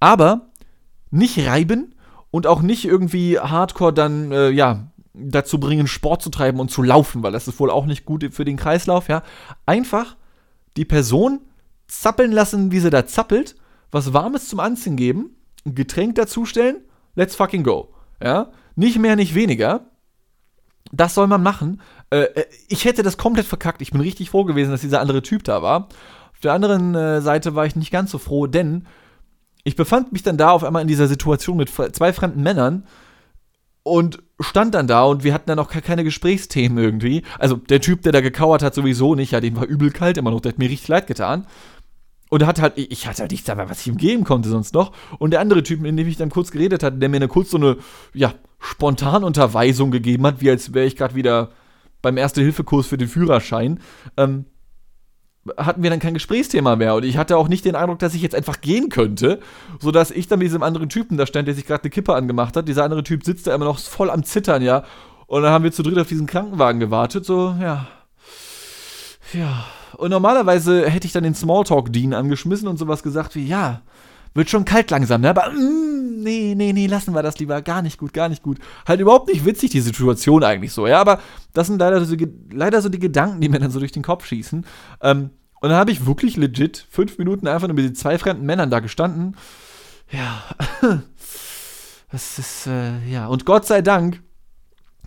Aber 0.00 0.50
nicht 1.14 1.46
reiben 1.46 1.94
und 2.30 2.46
auch 2.46 2.60
nicht 2.60 2.84
irgendwie 2.84 3.38
hardcore 3.38 3.92
dann, 3.92 4.32
äh, 4.32 4.50
ja, 4.50 4.88
dazu 5.14 5.60
bringen, 5.60 5.86
Sport 5.86 6.22
zu 6.22 6.30
treiben 6.30 6.58
und 6.58 6.70
zu 6.70 6.82
laufen, 6.82 7.22
weil 7.22 7.32
das 7.32 7.46
ist 7.46 7.60
wohl 7.60 7.70
auch 7.70 7.86
nicht 7.86 8.04
gut 8.04 8.26
für 8.32 8.44
den 8.44 8.56
Kreislauf, 8.56 9.08
ja. 9.08 9.22
Einfach 9.64 10.16
die 10.76 10.84
Person 10.84 11.40
zappeln 11.86 12.32
lassen, 12.32 12.72
wie 12.72 12.80
sie 12.80 12.90
da 12.90 13.06
zappelt, 13.06 13.54
was 13.92 14.12
Warmes 14.12 14.48
zum 14.48 14.58
Anziehen 14.58 14.96
geben, 14.96 15.36
ein 15.64 15.76
Getränk 15.76 16.16
dazustellen, 16.16 16.78
let's 17.14 17.36
fucking 17.36 17.62
go, 17.62 17.94
ja. 18.22 18.50
Nicht 18.74 18.98
mehr, 18.98 19.14
nicht 19.14 19.36
weniger. 19.36 19.86
Das 20.90 21.14
soll 21.14 21.28
man 21.28 21.44
machen. 21.44 21.80
Äh, 22.10 22.22
äh, 22.22 22.46
ich 22.68 22.84
hätte 22.84 23.04
das 23.04 23.16
komplett 23.16 23.46
verkackt. 23.46 23.82
Ich 23.82 23.92
bin 23.92 24.00
richtig 24.00 24.30
froh 24.30 24.44
gewesen, 24.44 24.72
dass 24.72 24.80
dieser 24.80 25.00
andere 25.00 25.22
Typ 25.22 25.44
da 25.44 25.62
war. 25.62 25.88
Auf 26.32 26.40
der 26.42 26.52
anderen 26.52 26.96
äh, 26.96 27.20
Seite 27.20 27.54
war 27.54 27.66
ich 27.66 27.76
nicht 27.76 27.92
ganz 27.92 28.10
so 28.10 28.18
froh, 28.18 28.48
denn 28.48 28.84
ich 29.64 29.76
befand 29.76 30.12
mich 30.12 30.22
dann 30.22 30.36
da 30.36 30.50
auf 30.50 30.62
einmal 30.62 30.82
in 30.82 30.88
dieser 30.88 31.08
Situation 31.08 31.56
mit 31.56 31.70
zwei 31.70 32.12
fremden 32.12 32.42
Männern 32.42 32.84
und 33.82 34.22
stand 34.40 34.74
dann 34.74 34.86
da 34.86 35.04
und 35.04 35.24
wir 35.24 35.34
hatten 35.34 35.48
dann 35.48 35.58
auch 35.58 35.68
keine 35.68 36.04
Gesprächsthemen 36.04 36.82
irgendwie. 36.82 37.22
Also 37.38 37.56
der 37.56 37.80
Typ, 37.80 38.02
der 38.02 38.12
da 38.12 38.20
gekauert 38.20 38.62
hat, 38.62 38.74
sowieso 38.74 39.14
nicht, 39.14 39.32
ja, 39.32 39.40
dem 39.40 39.56
war 39.56 39.64
übel 39.64 39.90
kalt 39.90 40.18
immer 40.18 40.30
noch, 40.30 40.40
der 40.40 40.52
hat 40.52 40.58
mir 40.58 40.70
richtig 40.70 40.88
leid 40.88 41.06
getan. 41.06 41.46
Und 42.30 42.42
er 42.42 42.46
hat 42.48 42.60
halt, 42.60 42.74
ich 42.76 43.06
hatte 43.06 43.22
halt 43.22 43.30
nichts 43.30 43.46
dabei, 43.46 43.68
was 43.68 43.80
ich 43.80 43.86
ihm 43.86 43.96
geben 43.96 44.24
konnte 44.24 44.48
sonst 44.48 44.74
noch. 44.74 44.92
Und 45.18 45.30
der 45.30 45.40
andere 45.40 45.62
Typ, 45.62 45.80
mit 45.80 45.96
dem 45.96 46.08
ich 46.08 46.16
dann 46.16 46.30
kurz 46.30 46.50
geredet 46.50 46.82
hatte, 46.82 46.96
der 46.96 47.08
mir 47.08 47.16
eine 47.16 47.28
kurz 47.28 47.50
so 47.50 47.58
eine, 47.58 47.76
ja, 48.12 48.34
Spontanunterweisung 48.58 49.90
gegeben 49.90 50.26
hat, 50.26 50.40
wie 50.40 50.50
als 50.50 50.72
wäre 50.72 50.86
ich 50.86 50.96
gerade 50.96 51.14
wieder 51.14 51.50
beim 52.00 52.16
Erste-Hilfe-Kurs 52.16 52.86
für 52.86 52.96
den 52.96 53.08
Führerschein, 53.08 53.80
ähm, 54.16 54.46
hatten 55.56 55.82
wir 55.82 55.90
dann 55.90 56.00
kein 56.00 56.14
Gesprächsthema 56.14 56.76
mehr 56.76 56.94
und 56.94 57.04
ich 57.04 57.16
hatte 57.16 57.36
auch 57.36 57.48
nicht 57.48 57.64
den 57.64 57.76
Eindruck, 57.76 57.98
dass 57.98 58.14
ich 58.14 58.22
jetzt 58.22 58.34
einfach 58.34 58.60
gehen 58.60 58.88
könnte, 58.88 59.40
sodass 59.78 60.10
ich 60.10 60.26
dann 60.26 60.38
mit 60.38 60.46
diesem 60.46 60.62
anderen 60.62 60.88
Typen 60.88 61.16
da 61.16 61.26
stand, 61.26 61.48
der 61.48 61.54
sich 61.54 61.66
gerade 61.66 61.82
eine 61.82 61.90
Kippe 61.90 62.14
angemacht 62.14 62.56
hat. 62.56 62.68
Dieser 62.68 62.84
andere 62.84 63.02
Typ 63.02 63.24
sitzt 63.24 63.46
da 63.46 63.54
immer 63.54 63.66
noch 63.66 63.78
voll 63.78 64.10
am 64.10 64.24
Zittern, 64.24 64.62
ja. 64.62 64.84
Und 65.26 65.42
dann 65.42 65.52
haben 65.52 65.64
wir 65.64 65.72
zu 65.72 65.82
dritt 65.82 65.98
auf 65.98 66.08
diesen 66.08 66.26
Krankenwagen 66.26 66.80
gewartet, 66.80 67.24
so, 67.24 67.54
ja. 67.60 67.86
Ja. 69.32 69.64
Und 69.96 70.10
normalerweise 70.10 70.88
hätte 70.88 71.06
ich 71.06 71.12
dann 71.12 71.24
den 71.24 71.34
Smalltalk-Dean 71.34 72.14
angeschmissen 72.14 72.68
und 72.68 72.78
sowas 72.78 73.02
gesagt 73.02 73.34
wie, 73.34 73.46
ja, 73.46 73.82
wird 74.34 74.50
schon 74.50 74.64
kalt 74.64 74.90
langsam, 74.90 75.20
ne? 75.20 75.30
Aber 75.30 75.50
mm, 75.50 76.22
nee, 76.22 76.54
nee, 76.56 76.72
nee, 76.72 76.86
lassen 76.86 77.14
wir 77.14 77.22
das 77.22 77.38
lieber. 77.38 77.62
Gar 77.62 77.82
nicht 77.82 77.98
gut, 77.98 78.12
gar 78.12 78.28
nicht 78.28 78.42
gut. 78.42 78.58
Halt 78.86 79.00
überhaupt 79.00 79.28
nicht 79.28 79.44
witzig, 79.44 79.70
die 79.70 79.80
Situation 79.80 80.42
eigentlich 80.44 80.72
so, 80.72 80.86
ja. 80.86 81.00
Aber 81.00 81.20
das 81.52 81.68
sind 81.68 81.78
leider 81.78 82.04
so, 82.04 82.16
leider 82.50 82.82
so 82.82 82.88
die 82.88 82.98
Gedanken, 82.98 83.40
die 83.40 83.48
mir 83.48 83.60
dann 83.60 83.70
so 83.70 83.78
durch 83.78 83.92
den 83.92 84.02
Kopf 84.02 84.26
schießen. 84.26 84.66
Ähm, 85.00 85.30
und 85.60 85.70
dann 85.70 85.78
habe 85.78 85.92
ich 85.92 86.04
wirklich 86.04 86.36
legit 86.36 86.86
fünf 86.90 87.16
Minuten 87.16 87.48
einfach 87.48 87.68
nur 87.68 87.74
mit 87.74 87.84
den 87.84 87.94
zwei 87.94 88.18
fremden 88.18 88.44
Männern 88.44 88.70
da 88.70 88.80
gestanden. 88.80 89.36
Ja. 90.10 90.44
Das 92.10 92.38
ist, 92.38 92.68
äh, 92.68 93.04
ja. 93.08 93.26
Und 93.26 93.44
Gott 93.44 93.66
sei 93.66 93.82
Dank 93.82 94.22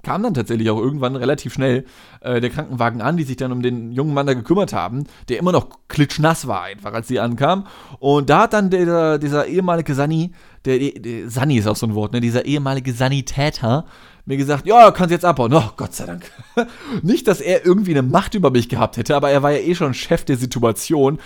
kam 0.03 0.23
dann 0.23 0.33
tatsächlich 0.33 0.69
auch 0.69 0.79
irgendwann 0.79 1.15
relativ 1.15 1.53
schnell 1.53 1.85
äh, 2.21 2.39
der 2.39 2.49
Krankenwagen 2.49 3.01
an, 3.01 3.17
die 3.17 3.23
sich 3.23 3.37
dann 3.37 3.51
um 3.51 3.61
den 3.61 3.91
jungen 3.91 4.13
Mann 4.13 4.27
da 4.27 4.33
gekümmert 4.33 4.73
haben, 4.73 5.05
der 5.29 5.39
immer 5.39 5.51
noch 5.51 5.67
klitschnass 5.87 6.47
war 6.47 6.63
einfach, 6.63 6.93
als 6.93 7.07
sie 7.07 7.19
ankam. 7.19 7.67
Und 7.99 8.29
da 8.29 8.43
hat 8.43 8.53
dann 8.53 8.69
der, 8.69 9.17
dieser 9.17 9.47
ehemalige 9.47 9.93
Sani, 9.95 10.31
der, 10.65 10.79
der 10.79 11.29
Sani 11.29 11.57
ist 11.57 11.67
auch 11.67 11.75
so 11.75 11.87
ein 11.87 11.95
Wort, 11.95 12.13
ne, 12.13 12.21
dieser 12.21 12.45
ehemalige 12.45 12.93
Sanitäter, 12.93 13.85
mir 14.27 14.37
gesagt, 14.37 14.67
ja, 14.67 14.91
kannst 14.91 15.11
jetzt 15.11 15.23
abhauen. 15.23 15.53
Oh, 15.53 15.71
Gott 15.77 15.93
sei 15.93 16.05
Dank. 16.05 16.29
Nicht, 17.01 17.27
dass 17.27 17.39
er 17.39 17.65
irgendwie 17.65 17.91
eine 17.91 18.01
Macht 18.01 18.35
über 18.35 18.51
mich 18.51 18.67
gehabt 18.67 18.97
hätte, 18.97 19.15
aber 19.15 19.29
er 19.29 19.41
war 19.41 19.51
ja 19.51 19.59
eh 19.59 19.73
schon 19.73 19.93
Chef 19.93 20.25
der 20.25 20.35
Situation. 20.35 21.19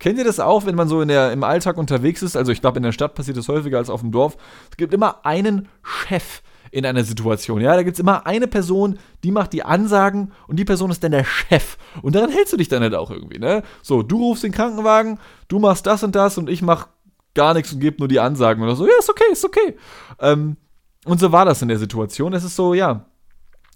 Kennt 0.00 0.18
ihr 0.18 0.24
das 0.24 0.40
auch, 0.40 0.66
wenn 0.66 0.74
man 0.74 0.88
so 0.88 1.00
in 1.00 1.08
der, 1.08 1.32
im 1.32 1.44
Alltag 1.44 1.76
unterwegs 1.76 2.22
ist? 2.22 2.36
Also 2.36 2.50
ich 2.50 2.60
glaube, 2.60 2.78
in 2.78 2.82
der 2.82 2.92
Stadt 2.92 3.14
passiert 3.14 3.36
das 3.36 3.48
häufiger 3.48 3.78
als 3.78 3.88
auf 3.88 4.00
dem 4.00 4.10
Dorf. 4.10 4.36
Es 4.70 4.76
gibt 4.76 4.94
immer 4.94 5.24
einen 5.24 5.68
Chef 5.82 6.42
in 6.70 6.86
einer 6.86 7.04
Situation. 7.04 7.60
Ja, 7.60 7.74
da 7.74 7.82
gibt 7.82 7.94
es 7.94 8.00
immer 8.00 8.26
eine 8.26 8.46
Person, 8.46 8.98
die 9.24 9.30
macht 9.30 9.52
die 9.52 9.62
Ansagen 9.62 10.32
und 10.46 10.56
die 10.58 10.64
Person 10.64 10.90
ist 10.90 11.02
dann 11.02 11.12
der 11.12 11.24
Chef. 11.24 11.78
Und 12.02 12.14
daran 12.14 12.30
hältst 12.30 12.52
du 12.52 12.56
dich 12.56 12.68
dann 12.68 12.82
halt 12.82 12.94
auch 12.94 13.10
irgendwie, 13.10 13.38
ne? 13.38 13.62
So, 13.82 14.02
du 14.02 14.18
rufst 14.18 14.44
den 14.44 14.52
Krankenwagen, 14.52 15.18
du 15.48 15.58
machst 15.58 15.86
das 15.86 16.02
und 16.02 16.14
das 16.14 16.38
und 16.38 16.48
ich 16.48 16.62
mach 16.62 16.88
gar 17.34 17.54
nichts 17.54 17.72
und 17.72 17.80
gebe 17.80 17.98
nur 17.98 18.08
die 18.08 18.20
Ansagen 18.20 18.62
oder 18.62 18.76
so. 18.76 18.86
Ja, 18.86 18.94
ist 18.98 19.10
okay, 19.10 19.24
ist 19.32 19.44
okay. 19.44 19.76
Ähm, 20.20 20.56
und 21.04 21.20
so 21.20 21.32
war 21.32 21.44
das 21.44 21.62
in 21.62 21.68
der 21.68 21.78
Situation. 21.78 22.32
Es 22.32 22.44
ist 22.44 22.56
so, 22.56 22.74
ja, 22.74 23.06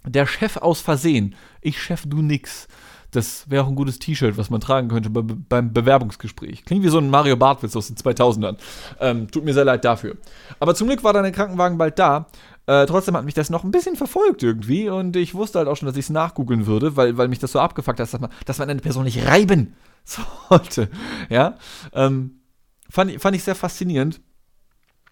der 0.04 0.26
Chef 0.26 0.56
aus 0.56 0.80
Versehen. 0.80 1.34
Ich 1.60 1.80
Chef, 1.80 2.02
du 2.06 2.22
nix. 2.22 2.66
Das 3.12 3.50
wäre 3.50 3.62
auch 3.62 3.68
ein 3.68 3.74
gutes 3.74 3.98
T-Shirt, 3.98 4.38
was 4.38 4.48
man 4.48 4.62
tragen 4.62 4.88
könnte 4.88 5.10
be 5.10 5.22
beim 5.22 5.72
Bewerbungsgespräch. 5.72 6.64
Klingt 6.64 6.82
wie 6.82 6.88
so 6.88 6.96
ein 6.96 7.10
Mario 7.10 7.36
Bartwitz 7.36 7.76
aus 7.76 7.88
den 7.88 7.96
2000ern. 7.96 8.56
Ähm, 9.00 9.30
tut 9.30 9.44
mir 9.44 9.52
sehr 9.52 9.66
leid 9.66 9.84
dafür. 9.84 10.16
Aber 10.58 10.74
zum 10.74 10.88
Glück 10.88 11.04
war 11.04 11.12
dann 11.12 11.22
der 11.22 11.32
Krankenwagen 11.32 11.76
bald 11.76 11.98
da. 11.98 12.26
Äh, 12.66 12.86
trotzdem 12.86 13.16
hat 13.16 13.24
mich 13.24 13.34
das 13.34 13.50
noch 13.50 13.64
ein 13.64 13.72
bisschen 13.72 13.96
verfolgt 13.96 14.42
irgendwie 14.42 14.88
und 14.88 15.16
ich 15.16 15.34
wusste 15.34 15.58
halt 15.58 15.68
auch 15.68 15.76
schon, 15.76 15.86
dass 15.86 15.96
ich 15.96 16.06
es 16.06 16.10
nachgoogeln 16.10 16.66
würde, 16.66 16.96
weil, 16.96 17.16
weil 17.16 17.28
mich 17.28 17.40
das 17.40 17.52
so 17.52 17.58
abgefuckt 17.58 17.98
hat, 17.98 18.12
dass 18.12 18.20
man, 18.20 18.30
dass 18.46 18.58
man 18.58 18.70
eine 18.70 18.80
Person 18.80 19.04
nicht 19.04 19.26
reiben 19.26 19.74
sollte. 20.04 20.88
Ja, 21.28 21.56
ähm, 21.92 22.40
fand, 22.88 23.20
fand 23.20 23.36
ich 23.36 23.42
sehr 23.42 23.56
faszinierend. 23.56 24.20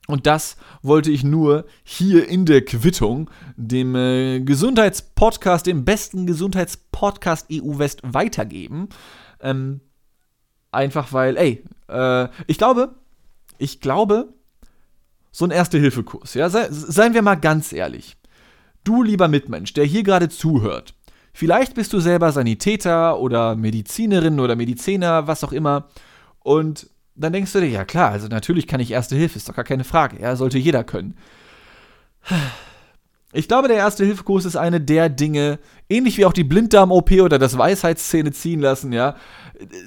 Und 0.07 0.27
das 0.27 0.57
wollte 0.83 1.11
ich 1.11 1.23
nur 1.23 1.67
hier 1.85 2.29
in 2.29 2.45
der 2.45 2.65
Quittung 2.65 3.31
dem 3.57 3.95
äh, 3.95 4.41
Gesundheitspodcast, 4.41 5.67
dem 5.67 5.85
besten 5.85 6.27
Gesundheitspodcast 6.27 7.47
EU 7.53 7.79
West 7.79 8.01
weitergeben. 8.03 8.89
Ähm, 9.41 9.81
einfach 10.73 11.13
weil, 11.13 11.37
ey, 11.37 11.65
äh, 11.89 12.29
ich 12.47 12.59
glaube, 12.59 12.97
ich 13.59 13.81
glaube, 13.81 14.33
so 15.33 15.45
ein 15.45 15.51
Erste-Hilfe-Kurs, 15.51 16.35
ja, 16.35 16.49
sei, 16.49 16.69
seien 16.71 17.15
wir 17.15 17.23
mal 17.23 17.37
ganz 17.37 17.73
ehrlich. 17.73 18.17
Du, 18.85 19.03
lieber 19.03 19.29
Mitmensch, 19.29 19.73
der 19.75 19.85
hier 19.85 20.03
gerade 20.03 20.29
zuhört, 20.29 20.95
vielleicht 21.33 21.75
bist 21.75 21.93
du 21.93 22.01
selber 22.01 22.33
Sanitäter 22.33 23.19
oder 23.19 23.57
Medizinerin 23.57 24.41
oder 24.41 24.57
Mediziner, 24.57 25.27
was 25.27 25.45
auch 25.45 25.53
immer, 25.53 25.89
und 26.41 26.89
dann 27.15 27.33
denkst 27.33 27.53
du 27.53 27.61
dir, 27.61 27.69
ja 27.69 27.85
klar, 27.85 28.11
also 28.13 28.29
natürlich 28.29 28.67
kann 28.67 28.81
ich 28.81 28.91
Erste 28.91 29.17
Hilfe, 29.17 29.37
ist 29.37 29.49
doch 29.49 29.55
gar 29.55 29.65
keine 29.65 29.85
Frage, 29.85 30.21
ja, 30.21 30.37
sollte 30.37 30.59
jeder 30.59 30.85
können. 30.85 31.17
Ich 33.33 33.47
glaube, 33.47 33.69
der 33.69 33.77
Erste-Hilfe-Kurs 33.77 34.45
ist 34.45 34.57
eine 34.57 34.81
der 34.81 35.09
Dinge, 35.09 35.61
ähnlich 35.89 36.19
wie 36.19 36.25
auch 36.25 36.33
die 36.33 36.43
Blinddarm-OP 36.43 37.13
oder 37.13 37.39
das 37.39 37.57
Weisheitszähne 37.57 38.33
ziehen 38.33 38.61
lassen, 38.61 38.93
ja. 38.93 39.15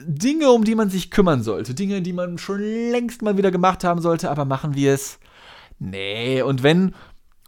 Dinge, 0.06 0.50
um 0.50 0.64
die 0.64 0.76
man 0.76 0.90
sich 0.90 1.12
kümmern 1.12 1.44
sollte. 1.44 1.74
Dinge, 1.74 2.02
die 2.02 2.14
man 2.14 2.38
schon 2.38 2.60
längst 2.60 3.22
mal 3.22 3.36
wieder 3.36 3.52
gemacht 3.52 3.84
haben 3.84 4.02
sollte, 4.02 4.32
aber 4.32 4.46
machen 4.46 4.76
wir 4.76 4.94
es? 4.94 5.20
Nee, 5.84 6.42
und 6.42 6.64
wenn, 6.64 6.94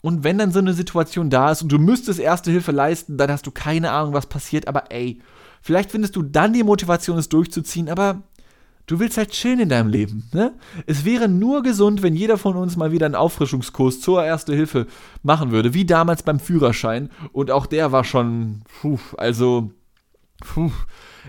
und 0.02 0.24
wenn 0.24 0.38
dann 0.38 0.52
so 0.52 0.60
eine 0.60 0.74
Situation 0.74 1.30
da 1.30 1.52
ist 1.52 1.62
und 1.62 1.72
du 1.72 1.80
müsstest 1.80 2.20
Erste 2.20 2.52
Hilfe 2.52 2.72
leisten, 2.72 3.18
dann 3.18 3.32
hast 3.32 3.48
du 3.48 3.52
keine 3.52 3.92
Ahnung, 3.92 4.14
was 4.14 4.28
passiert, 4.28 4.68
aber 4.68 4.92
ey, 4.92 5.22
vielleicht 5.62 5.92
findest 5.92 6.16
du 6.16 6.22
dann 6.22 6.54
die 6.54 6.64
Motivation, 6.64 7.18
es 7.18 7.30
durchzuziehen, 7.30 7.90
aber 7.90 8.24
Du 8.88 9.00
willst 9.00 9.18
halt 9.18 9.32
chillen 9.32 9.62
in 9.62 9.70
deinem 9.70 9.90
Leben. 9.90 10.30
Ne? 10.32 10.54
Es 10.86 11.06
wäre 11.06 11.28
nur 11.28 11.64
gesund, 11.64 12.04
wenn 12.04 12.16
jeder 12.16 12.38
von 12.38 12.56
uns 12.56 12.78
mal 12.78 12.92
wieder 12.92 13.08
einen 13.08 13.16
Auffrischungskurs 13.16 14.00
zur 14.00 14.24
Erste 14.24 14.54
Hilfe 14.54 14.86
machen 15.24 15.50
würde, 15.52 15.74
wie 15.74 15.86
damals 15.86 16.22
beim 16.22 16.40
Führerschein. 16.40 17.10
Und 17.32 17.50
auch 17.50 17.66
der 17.66 17.92
war 17.92 18.04
schon, 18.04 18.62
puh, 18.82 19.00
also, 19.18 19.72
puh, 20.40 20.72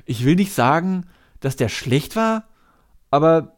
ich 0.05 0.27
will 0.27 0.35
nicht 0.35 0.53
sagen, 0.53 1.07
dass 1.41 1.57
der 1.57 1.71
schlecht 1.71 2.15
war, 2.15 2.45
aber 3.11 3.56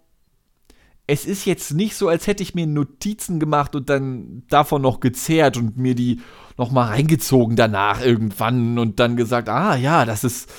es 1.11 1.25
ist 1.25 1.47
jetzt 1.47 1.73
nicht 1.73 1.97
so, 1.97 2.09
als 2.09 2.27
hätte 2.27 2.43
ich 2.43 2.55
mir 2.55 2.67
Notizen 2.67 3.41
gemacht 3.41 3.75
und 3.75 3.89
dann 3.89 4.43
davon 4.51 4.83
noch 4.83 5.01
gezehrt 5.01 5.57
und 5.57 5.79
mir 5.79 5.95
die 5.95 6.21
nochmal 6.59 6.89
reingezogen 6.89 7.57
danach 7.57 8.03
irgendwann 8.03 8.79
und 8.79 9.01
dann 9.01 9.17
gesagt, 9.17 9.49
ah 9.49 9.75
ja, 9.75 10.05
das 10.05 10.23
ist 10.23 10.53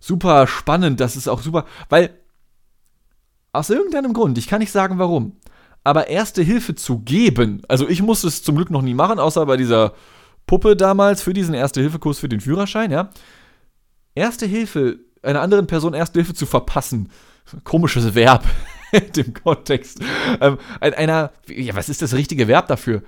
super 0.00 0.48
spannend, 0.48 0.98
das 0.98 1.14
ist 1.14 1.28
auch 1.28 1.40
super, 1.40 1.66
weil 1.88 2.10
aus 3.52 3.70
irgendeinem 3.70 4.12
Grund, 4.12 4.38
ich 4.38 4.48
kann 4.48 4.58
nicht 4.58 4.72
sagen 4.72 4.98
warum, 4.98 5.36
aber 5.84 6.08
erste 6.08 6.42
Hilfe 6.42 6.74
zu 6.74 6.98
geben, 6.98 7.62
also 7.68 7.88
ich 7.88 8.02
musste 8.02 8.26
es 8.26 8.42
zum 8.42 8.56
Glück 8.56 8.70
noch 8.70 8.82
nie 8.82 8.94
machen, 8.94 9.20
außer 9.20 9.46
bei 9.46 9.56
dieser 9.56 9.94
Puppe 10.48 10.74
damals 10.74 11.22
für 11.22 11.32
diesen 11.32 11.54
Erste-Hilfe-Kurs 11.54 12.18
für 12.18 12.28
den 12.28 12.40
Führerschein, 12.40 12.90
ja. 12.90 13.10
Erste 14.16 14.46
Hilfe, 14.46 14.98
einer 15.22 15.42
anderen 15.42 15.68
Person 15.68 15.94
Erste 15.94 16.18
Hilfe 16.18 16.34
zu 16.34 16.44
verpassen, 16.44 17.08
komisches 17.62 18.16
Verb 18.16 18.44
dem 19.16 19.34
Kontext. 19.34 20.00
Ähm, 20.40 20.58
einer, 20.80 21.32
ja, 21.48 21.74
was 21.74 21.88
ist 21.88 22.02
das 22.02 22.14
richtige 22.14 22.48
Verb 22.48 22.68
dafür? 22.68 23.02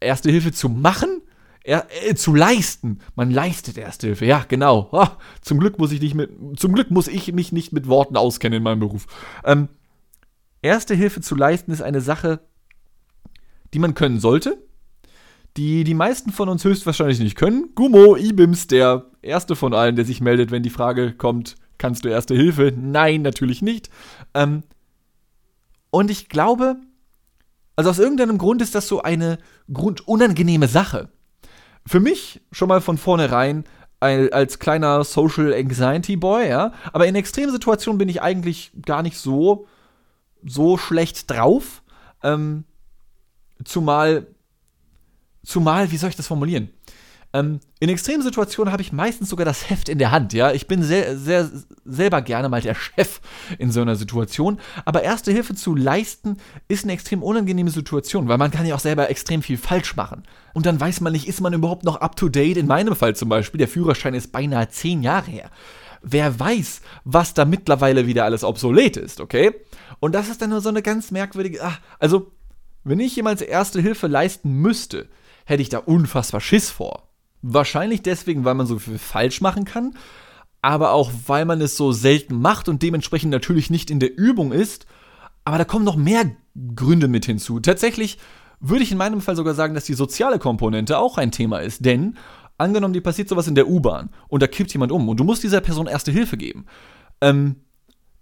Erste 0.00 0.30
Hilfe 0.30 0.52
zu 0.52 0.68
machen? 0.68 1.22
Er, 1.62 1.86
äh, 2.06 2.14
zu 2.14 2.34
leisten. 2.34 3.00
Man 3.14 3.30
leistet 3.30 3.78
Erste 3.78 4.08
Hilfe. 4.08 4.26
Ja, 4.26 4.44
genau. 4.46 4.88
Oh, 4.92 5.06
zum 5.40 5.58
Glück 5.58 5.78
muss 5.78 5.92
ich 5.92 6.00
nicht 6.00 6.14
mit, 6.14 6.30
zum 6.56 6.72
Glück 6.72 6.90
muss 6.90 7.08
ich 7.08 7.32
mich 7.32 7.52
nicht 7.52 7.72
mit 7.72 7.88
Worten 7.88 8.16
auskennen 8.16 8.58
in 8.58 8.62
meinem 8.62 8.80
Beruf. 8.80 9.06
Ähm, 9.44 9.68
Erste 10.62 10.94
Hilfe 10.94 11.20
zu 11.20 11.34
leisten 11.34 11.72
ist 11.72 11.82
eine 11.82 12.00
Sache, 12.00 12.40
die 13.74 13.78
man 13.78 13.94
können 13.94 14.18
sollte, 14.18 14.62
die 15.56 15.84
die 15.84 15.94
meisten 15.94 16.32
von 16.32 16.48
uns 16.48 16.64
höchstwahrscheinlich 16.64 17.18
nicht 17.18 17.36
können. 17.36 17.70
Gummo, 17.74 18.16
Ibims, 18.16 18.66
der 18.66 19.10
erste 19.20 19.56
von 19.56 19.74
allen, 19.74 19.96
der 19.96 20.04
sich 20.04 20.20
meldet, 20.20 20.50
wenn 20.50 20.62
die 20.62 20.70
Frage 20.70 21.12
kommt, 21.12 21.56
kannst 21.76 22.04
du 22.04 22.08
Erste 22.08 22.34
Hilfe? 22.34 22.72
Nein, 22.74 23.22
natürlich 23.22 23.62
nicht. 23.62 23.90
Ähm, 24.32 24.62
und 25.94 26.10
ich 26.10 26.28
glaube, 26.28 26.76
also 27.76 27.88
aus 27.90 28.00
irgendeinem 28.00 28.36
Grund 28.36 28.60
ist 28.60 28.74
das 28.74 28.88
so 28.88 29.02
eine 29.02 29.38
grundunangenehme 29.72 30.66
Sache. 30.66 31.08
Für 31.86 32.00
mich 32.00 32.40
schon 32.50 32.66
mal 32.66 32.80
von 32.80 32.98
vornherein 32.98 33.62
als 34.00 34.58
kleiner 34.58 35.04
Social 35.04 35.54
Anxiety 35.54 36.16
Boy, 36.16 36.48
ja. 36.48 36.72
Aber 36.92 37.06
in 37.06 37.14
Extremsituationen 37.14 37.96
bin 37.96 38.08
ich 38.08 38.20
eigentlich 38.20 38.72
gar 38.84 39.02
nicht 39.02 39.16
so 39.16 39.68
so 40.44 40.76
schlecht 40.78 41.30
drauf. 41.30 41.84
Ähm, 42.24 42.64
zumal, 43.64 44.26
zumal, 45.44 45.92
wie 45.92 45.96
soll 45.96 46.10
ich 46.10 46.16
das 46.16 46.26
formulieren? 46.26 46.70
Ähm, 47.34 47.58
in 47.80 47.88
extremen 47.88 48.22
Situationen 48.22 48.72
habe 48.72 48.80
ich 48.80 48.92
meistens 48.92 49.28
sogar 49.28 49.44
das 49.44 49.68
Heft 49.68 49.88
in 49.88 49.98
der 49.98 50.12
Hand, 50.12 50.32
ja. 50.32 50.52
Ich 50.52 50.68
bin 50.68 50.84
sehr, 50.84 51.18
sehr, 51.18 51.50
selber 51.84 52.22
gerne 52.22 52.48
mal 52.48 52.60
der 52.60 52.76
Chef 52.76 53.20
in 53.58 53.72
so 53.72 53.82
einer 53.82 53.96
Situation. 53.96 54.60
Aber 54.84 55.02
erste 55.02 55.32
Hilfe 55.32 55.56
zu 55.56 55.74
leisten 55.74 56.36
ist 56.68 56.84
eine 56.84 56.92
extrem 56.92 57.24
unangenehme 57.24 57.70
Situation, 57.70 58.28
weil 58.28 58.38
man 58.38 58.52
kann 58.52 58.66
ja 58.66 58.76
auch 58.76 58.80
selber 58.80 59.10
extrem 59.10 59.42
viel 59.42 59.58
falsch 59.58 59.96
machen. 59.96 60.22
Und 60.52 60.64
dann 60.64 60.80
weiß 60.80 61.00
man 61.00 61.12
nicht, 61.12 61.26
ist 61.26 61.40
man 61.40 61.52
überhaupt 61.52 61.82
noch 61.82 61.96
up 61.96 62.14
to 62.14 62.28
date? 62.28 62.56
In 62.56 62.68
meinem 62.68 62.94
Fall 62.94 63.16
zum 63.16 63.28
Beispiel, 63.28 63.58
der 63.58 63.68
Führerschein 63.68 64.14
ist 64.14 64.30
beinahe 64.30 64.68
zehn 64.68 65.02
Jahre 65.02 65.28
her. 65.28 65.50
Wer 66.02 66.38
weiß, 66.38 66.82
was 67.02 67.34
da 67.34 67.44
mittlerweile 67.44 68.06
wieder 68.06 68.24
alles 68.26 68.44
obsolet 68.44 68.96
ist, 68.96 69.20
okay? 69.20 69.52
Und 69.98 70.14
das 70.14 70.28
ist 70.28 70.40
dann 70.40 70.50
nur 70.50 70.60
so 70.60 70.68
eine 70.68 70.82
ganz 70.82 71.10
merkwürdige. 71.10 71.60
Ach, 71.64 71.80
also, 71.98 72.30
wenn 72.84 73.00
ich 73.00 73.16
jemals 73.16 73.42
Erste 73.42 73.80
Hilfe 73.80 74.06
leisten 74.06 74.52
müsste, 74.52 75.08
hätte 75.46 75.62
ich 75.62 75.68
da 75.68 75.78
unfassbar 75.78 76.40
Schiss 76.40 76.70
vor. 76.70 77.08
Wahrscheinlich 77.46 78.00
deswegen, 78.00 78.46
weil 78.46 78.54
man 78.54 78.66
so 78.66 78.78
viel 78.78 78.96
falsch 78.96 79.42
machen 79.42 79.66
kann, 79.66 79.94
aber 80.62 80.92
auch 80.92 81.12
weil 81.26 81.44
man 81.44 81.60
es 81.60 81.76
so 81.76 81.92
selten 81.92 82.40
macht 82.40 82.70
und 82.70 82.82
dementsprechend 82.82 83.30
natürlich 83.30 83.68
nicht 83.68 83.90
in 83.90 84.00
der 84.00 84.16
Übung 84.16 84.50
ist. 84.50 84.86
Aber 85.44 85.58
da 85.58 85.66
kommen 85.66 85.84
noch 85.84 85.96
mehr 85.96 86.24
Gründe 86.74 87.06
mit 87.06 87.26
hinzu. 87.26 87.60
Tatsächlich 87.60 88.16
würde 88.60 88.82
ich 88.82 88.92
in 88.92 88.96
meinem 88.96 89.20
Fall 89.20 89.36
sogar 89.36 89.52
sagen, 89.52 89.74
dass 89.74 89.84
die 89.84 89.92
soziale 89.92 90.38
Komponente 90.38 90.96
auch 90.96 91.18
ein 91.18 91.32
Thema 91.32 91.58
ist. 91.58 91.84
Denn 91.84 92.16
angenommen, 92.56 92.94
dir 92.94 93.02
passiert 93.02 93.28
sowas 93.28 93.46
in 93.46 93.54
der 93.54 93.68
U-Bahn 93.68 94.08
und 94.28 94.42
da 94.42 94.46
kippt 94.46 94.72
jemand 94.72 94.90
um 94.90 95.06
und 95.06 95.20
du 95.20 95.24
musst 95.24 95.42
dieser 95.42 95.60
Person 95.60 95.86
erste 95.86 96.12
Hilfe 96.12 96.38
geben. 96.38 96.64
Ähm, 97.20 97.56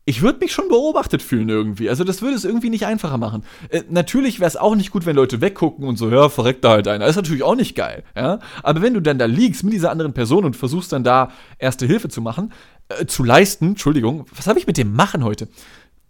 ich 0.04 0.22
würde 0.22 0.40
mich 0.40 0.52
schon 0.52 0.68
beobachtet 0.68 1.22
fühlen 1.22 1.48
irgendwie. 1.48 1.88
Also 1.88 2.02
das 2.02 2.22
würde 2.22 2.34
es 2.34 2.44
irgendwie 2.44 2.70
nicht 2.70 2.86
einfacher 2.86 3.18
machen. 3.18 3.44
Äh, 3.68 3.82
natürlich 3.88 4.40
wäre 4.40 4.48
es 4.48 4.56
auch 4.56 4.74
nicht 4.74 4.90
gut, 4.90 5.06
wenn 5.06 5.14
Leute 5.14 5.40
weggucken 5.40 5.86
und 5.86 5.96
so, 5.96 6.10
ja, 6.10 6.28
verreckt 6.28 6.64
da 6.64 6.70
halt 6.70 6.88
einer. 6.88 7.06
Ist 7.06 7.16
natürlich 7.16 7.42
auch 7.42 7.54
nicht 7.54 7.76
geil, 7.76 8.02
ja. 8.16 8.40
Aber 8.62 8.82
wenn 8.82 8.94
du 8.94 9.00
dann 9.00 9.18
da 9.18 9.26
liegst 9.26 9.62
mit 9.62 9.72
dieser 9.72 9.90
anderen 9.90 10.12
Person 10.12 10.44
und 10.44 10.56
versuchst 10.56 10.92
dann 10.92 11.04
da 11.04 11.30
erste 11.58 11.86
Hilfe 11.86 12.08
zu 12.08 12.20
machen, 12.20 12.52
äh, 12.88 13.06
zu 13.06 13.22
leisten, 13.22 13.68
Entschuldigung, 13.68 14.26
was 14.34 14.46
habe 14.46 14.58
ich 14.58 14.66
mit 14.66 14.76
dem 14.76 14.92
machen 14.92 15.22
heute? 15.24 15.48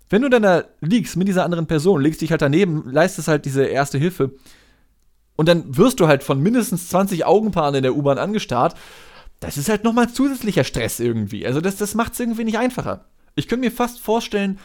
Wenn 0.09 0.22
du 0.22 0.31
dann 0.31 0.42
da 0.42 0.64
liegst 0.81 1.16
mit 1.16 1.28
dieser 1.28 1.44
anderen 1.44 1.66
Person, 1.66 2.00
legst 2.00 2.20
dich 2.20 2.31
halt 2.31 2.42
daneben, 2.42 2.90
leistest 2.90 3.28
halt 3.28 3.44
diese 3.44 3.64
erste 3.64 3.98
Hilfe, 3.98 4.33
und 5.37 5.48
dann 5.48 5.76
wirst 5.76 6.00
du 6.00 6.09
halt 6.09 6.22
von 6.22 6.40
mindestens 6.40 6.88
20 6.88 7.24
Augenpaaren 7.24 7.74
in 7.74 7.83
der 7.83 7.96
U-Bahn 7.96 8.18
angestarrt. 8.18 8.74
Das 9.40 9.57
ist 9.57 9.68
halt 9.68 9.83
nochmal 9.83 10.12
zusätzlicher 10.12 10.62
Stress 10.62 11.00
irgendwie. 11.00 11.46
Also 11.46 11.61
das, 11.61 11.76
das 11.76 11.94
macht 11.94 12.12
es 12.12 12.20
irgendwie 12.20 12.44
nicht 12.44 12.59
einfacher. 12.59 13.07
Ich 13.35 13.49
könnte 13.49 13.64
mir 13.64 13.73
fast 13.73 14.01
vorstellen, 14.01 14.59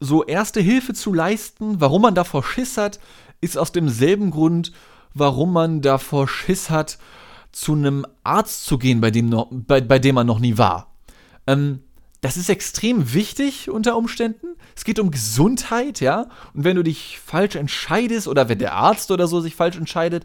so 0.00 0.24
erste 0.24 0.60
Hilfe 0.60 0.94
zu 0.94 1.12
leisten, 1.12 1.80
warum 1.80 2.02
man 2.02 2.14
davor 2.14 2.42
Schiss 2.42 2.76
hat, 2.76 3.00
ist 3.40 3.58
aus 3.58 3.72
demselben 3.72 4.30
Grund, 4.30 4.72
warum 5.14 5.52
man 5.52 5.82
davor 5.82 6.28
Schiss 6.28 6.70
hat, 6.70 6.98
zu 7.52 7.72
einem 7.72 8.06
Arzt 8.24 8.66
zu 8.66 8.78
gehen, 8.78 9.00
bei 9.00 9.10
dem, 9.10 9.28
noch, 9.28 9.48
bei, 9.50 9.80
bei 9.80 9.98
dem 9.98 10.14
man 10.14 10.26
noch 10.26 10.38
nie 10.38 10.58
war. 10.58 10.92
Ähm, 11.46 11.80
das 12.20 12.36
ist 12.36 12.48
extrem 12.48 13.14
wichtig 13.14 13.70
unter 13.70 13.96
Umständen. 13.96 14.48
Es 14.76 14.84
geht 14.84 14.98
um 14.98 15.10
Gesundheit, 15.10 16.00
ja. 16.00 16.26
Und 16.52 16.64
wenn 16.64 16.76
du 16.76 16.82
dich 16.82 17.20
falsch 17.24 17.54
entscheidest 17.54 18.26
oder 18.26 18.48
wenn 18.48 18.58
der 18.58 18.74
Arzt 18.74 19.10
oder 19.10 19.28
so 19.28 19.40
sich 19.40 19.54
falsch 19.54 19.76
entscheidet, 19.76 20.24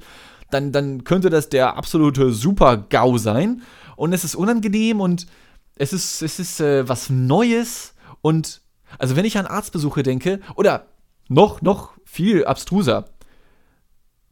dann, 0.50 0.72
dann 0.72 1.04
könnte 1.04 1.30
das 1.30 1.50
der 1.50 1.78
absolute 1.78 2.32
Super-GAU 2.32 3.17
sein. 3.17 3.62
Und 3.96 4.13
es 4.13 4.24
ist 4.24 4.36
unangenehm 4.36 5.02
und 5.02 5.28
es 5.76 5.94
ist, 5.94 6.22
es 6.22 6.40
ist 6.40 6.60
äh, 6.60 6.88
was 6.88 7.10
Neues. 7.10 7.94
Und 8.22 8.62
also 9.00 9.16
wenn 9.16 9.26
ich 9.26 9.38
an 9.38 9.48
Arztbesuche 9.48 10.04
denke, 10.04 10.40
oder 10.56 10.88
noch, 11.30 11.62
noch 11.62 11.94
viel 12.06 12.46
abstruser, 12.46 13.06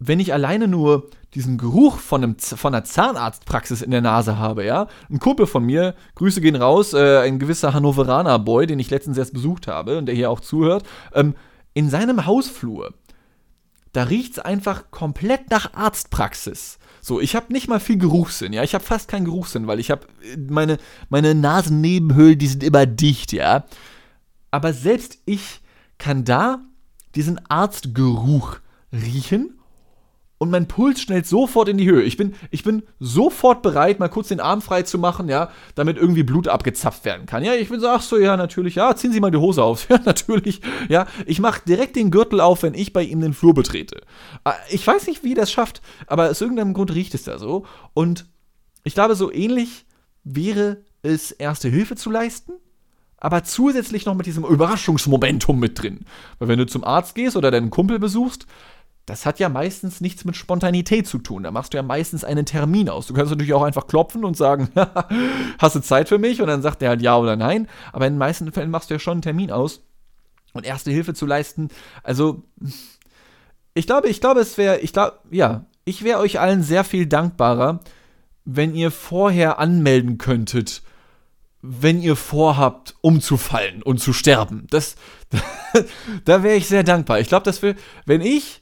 wenn 0.04 0.20
ich 0.20 0.34
alleine 0.34 0.68
nur 0.68 1.10
diesen 1.36 1.58
Geruch 1.58 2.00
von, 2.00 2.24
einem, 2.24 2.40
von 2.40 2.74
einer 2.74 2.84
Zahnarztpraxis 2.84 3.82
in 3.82 3.92
der 3.92 4.02
Nase 4.02 4.38
habe, 4.38 4.66
ja. 4.66 4.88
Ein 5.10 5.20
Kumpel 5.20 5.46
von 5.46 5.64
mir, 5.64 5.96
Grüße 6.16 6.42
gehen 6.42 6.56
raus, 6.56 6.94
äh, 6.94 7.20
ein 7.20 7.40
gewisser 7.40 7.74
Hannoveraner 7.74 8.40
Boy, 8.40 8.66
den 8.66 8.80
ich 8.80 8.90
letztens 8.90 9.18
erst 9.18 9.34
besucht 9.34 9.68
habe 9.68 9.98
und 9.98 10.08
der 10.08 10.16
hier 10.16 10.32
auch 10.32 10.40
zuhört, 10.40 10.84
ähm, 11.14 11.36
in 11.74 11.90
seinem 11.90 12.26
Hausflur, 12.26 12.94
da 13.94 14.04
riecht 14.04 14.34
es 14.34 14.40
einfach 14.40 14.92
komplett 14.92 15.50
nach 15.52 15.74
Arztpraxis. 15.74 16.80
So, 17.02 17.20
ich 17.20 17.36
habe 17.36 17.52
nicht 17.52 17.68
mal 17.68 17.80
viel 17.80 17.98
Geruchssinn, 17.98 18.54
ja. 18.54 18.64
Ich 18.64 18.76
habe 18.76 18.84
fast 18.84 19.08
keinen 19.08 19.26
Geruchssinn, 19.26 19.66
weil 19.68 19.80
ich 19.80 19.90
habe 19.90 20.06
meine, 20.50 20.78
meine 21.10 21.34
Nasennebenhöhlen, 21.34 22.38
die 22.38 22.48
sind 22.48 22.64
immer 22.64 22.86
dicht, 22.86 23.34
ja. 23.34 23.66
Aber 24.52 24.72
selbst 24.74 25.18
ich 25.26 25.62
kann 25.98 26.24
da 26.24 26.64
diesen 27.16 27.40
Arztgeruch 27.50 28.60
riechen 28.94 29.61
und 30.42 30.50
mein 30.50 30.68
Puls 30.68 31.00
schnellt 31.00 31.28
sofort 31.28 31.70
in 31.70 31.78
die 31.78 31.88
Höhe. 31.88 32.02
Ich 32.02 32.18
bin, 32.18 32.34
ich 32.50 32.64
bin 32.64 32.82
sofort 33.00 33.62
bereit, 33.62 34.00
mal 34.00 34.08
kurz 34.08 34.30
den 34.30 34.40
Arm 34.40 34.64
frei 34.64 34.82
zu 34.82 34.98
machen, 34.98 35.30
ja, 35.30 35.52
damit 35.76 35.98
irgendwie 35.98 36.24
Blut 36.24 36.48
abgezapft 36.48 37.06
werden 37.06 37.28
kann. 37.28 37.44
Ja, 37.44 37.54
ich 37.54 37.70
bin 37.70 37.80
so, 37.80 37.88
ach 37.88 38.02
so, 38.02 38.18
ja, 38.18 38.36
natürlich, 38.36 38.74
ja, 38.74 38.96
ziehen 38.96 39.12
Sie 39.12 39.20
mal 39.20 39.30
die 39.30 39.38
Hose 39.38 39.64
auf. 39.64 39.88
Ja, 39.92 40.00
natürlich, 40.04 40.62
ja. 40.90 41.06
Ich 41.28 41.40
mache 41.40 41.62
direkt 41.68 41.96
den 41.96 42.10
Gürtel 42.10 42.42
auf, 42.42 42.64
wenn 42.64 42.74
ich 42.74 42.92
bei 42.92 43.04
ihm 43.04 43.22
den 43.22 43.36
Flur 43.36 43.54
betrete. 43.54 44.02
Ah, 44.44 44.56
ich 44.72 44.88
weiß 44.88 45.06
nicht, 45.06 45.24
wie 45.24 45.36
das 45.36 45.52
schafft, 45.52 45.84
aber 46.08 46.32
aus 46.32 46.42
irgendeinem 46.42 46.74
Grund 46.74 46.92
riecht 46.96 47.14
es 47.14 47.22
da 47.22 47.38
so. 47.38 47.68
Und 47.94 48.26
ich 48.84 48.96
glaube, 48.96 49.14
so 49.14 49.32
ähnlich 49.32 49.86
wäre 50.24 50.78
es, 51.04 51.30
Erste 51.30 51.70
Hilfe 51.70 51.96
zu 51.96 52.10
leisten, 52.10 52.54
aber 53.18 53.44
zusätzlich 53.44 54.08
noch 54.08 54.16
mit 54.16 54.26
diesem 54.26 54.44
Überraschungsmomentum 54.44 55.60
mit 55.60 55.80
drin. 55.80 56.00
Weil 56.40 56.48
wenn 56.48 56.58
du 56.58 56.66
zum 56.66 56.84
Arzt 56.84 57.14
gehst 57.14 57.38
oder 57.38 57.52
deinen 57.52 57.70
Kumpel 57.70 58.00
besuchst, 58.00 58.48
das 59.06 59.26
hat 59.26 59.40
ja 59.40 59.50
meistens 59.50 60.00
nichts 60.00 60.26
mit 60.26 60.36
Spontanität 60.36 61.08
zu 61.08 61.18
tun. 61.18 61.44
Da 61.44 61.52
machst 61.52 61.74
du 61.74 61.78
ja 61.78 61.84
meistens 61.84 62.24
einen 62.24 62.46
Termin 62.46 62.88
aus. 62.88 63.08
Du 63.08 63.14
kannst 63.14 63.32
natürlich 63.32 63.54
auch 63.54 63.64
einfach 63.64 63.88
klopfen 63.88 64.24
und 64.24 64.38
sagen, 64.38 64.70
hast 65.60 65.76
du 65.76 65.82
Zeit 65.82 66.08
für 66.08 66.20
mich? 66.20 66.42
Und 66.42 66.48
dann 66.48 66.62
sagt 66.62 66.82
er 66.82 66.90
halt 66.90 67.02
ja 67.02 67.18
oder 67.18 67.36
nein. 67.36 67.68
Aber 67.92 68.08
in 68.08 68.14
den 68.14 68.20
meisten 68.20 68.52
Fällen 68.52 68.70
machst 68.70 68.90
du 68.90 68.94
ja 68.94 69.00
schon 69.00 69.14
einen 69.14 69.22
Termin 69.22 69.52
aus. 69.52 69.82
Und 70.54 70.66
erste 70.66 70.92
Hilfe 70.92 71.14
zu 71.14 71.26
leisten, 71.26 71.70
also 72.04 72.44
ich 73.74 73.88
glaube, 73.88 74.10
ich 74.10 74.20
glaube, 74.20 74.42
es 74.42 74.58
wäre, 74.58 74.80
ich 74.80 74.92
glaube, 74.92 75.18
ja, 75.32 75.66
ich 75.86 76.04
wäre 76.04 76.20
euch 76.20 76.40
allen 76.40 76.62
sehr 76.62 76.84
viel 76.84 77.06
dankbarer, 77.06 77.80
wenn 78.44 78.76
ihr 78.76 78.92
vorher 78.92 79.60
anmelden 79.60 80.18
könntet, 80.18 80.84
wenn 81.62 82.02
ihr 82.02 82.16
vorhabt, 82.16 82.96
umzufallen 83.02 83.82
und 83.82 84.00
zu 84.00 84.14
sterben. 84.14 84.68
Das, 84.70 84.96
da 86.26 86.44
wäre 86.44 86.56
ich 86.56 86.68
sehr 86.68 86.84
dankbar. 86.84 87.20
Ich 87.20 87.30
glaube, 87.30 87.46
dass 87.46 87.62
wir, 87.62 87.76
wenn 88.06 88.22
ich 88.22 88.61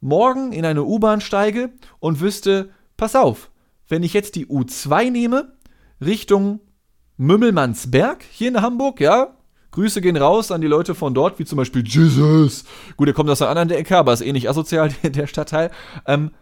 morgen 0.00 0.52
in 0.52 0.64
eine 0.64 0.84
U-Bahn 0.84 1.20
steige 1.20 1.70
und 1.98 2.20
wüsste, 2.20 2.70
pass 2.96 3.14
auf, 3.14 3.50
wenn 3.88 4.02
ich 4.02 4.14
jetzt 4.14 4.34
die 4.34 4.46
U2 4.46 5.10
nehme, 5.10 5.52
Richtung 6.00 6.60
Mümmelmannsberg 7.16 8.22
hier 8.22 8.48
in 8.48 8.62
Hamburg, 8.62 9.00
ja, 9.00 9.36
Grüße 9.72 10.00
gehen 10.00 10.16
raus 10.16 10.50
an 10.50 10.60
die 10.60 10.66
Leute 10.66 10.94
von 10.94 11.14
dort, 11.14 11.38
wie 11.38 11.44
zum 11.44 11.56
Beispiel 11.56 11.86
Jesus. 11.86 12.64
Gut, 12.96 13.06
der 13.06 13.14
kommt 13.14 13.30
aus 13.30 13.40
einer 13.40 13.50
anderen 13.50 13.70
Ecke, 13.70 13.96
aber 13.96 14.12
ist 14.12 14.20
eh 14.20 14.32
nicht 14.32 14.48
asozial, 14.48 14.90
der 15.02 15.26
Stadtteil. 15.26 15.70
Ähm, 16.06 16.32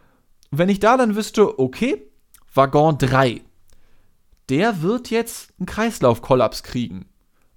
wenn 0.50 0.68
ich 0.68 0.80
da 0.80 0.96
dann 0.96 1.14
wüsste, 1.14 1.58
okay, 1.58 2.10
Waggon 2.54 2.96
3, 2.96 3.42
der 4.48 4.80
wird 4.82 5.10
jetzt 5.10 5.52
einen 5.58 5.66
Kreislaufkollaps 5.66 6.62
kriegen. 6.62 7.06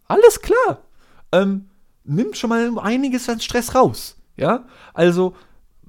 Alles 0.08 0.42
klar. 0.42 0.82
Ähm, 1.32 1.70
nimmt 2.04 2.38
schon 2.38 2.50
mal 2.50 2.80
einiges 2.80 3.30
an 3.30 3.40
Stress 3.40 3.76
raus. 3.76 4.18
Ja, 4.36 4.66
also 4.94 5.36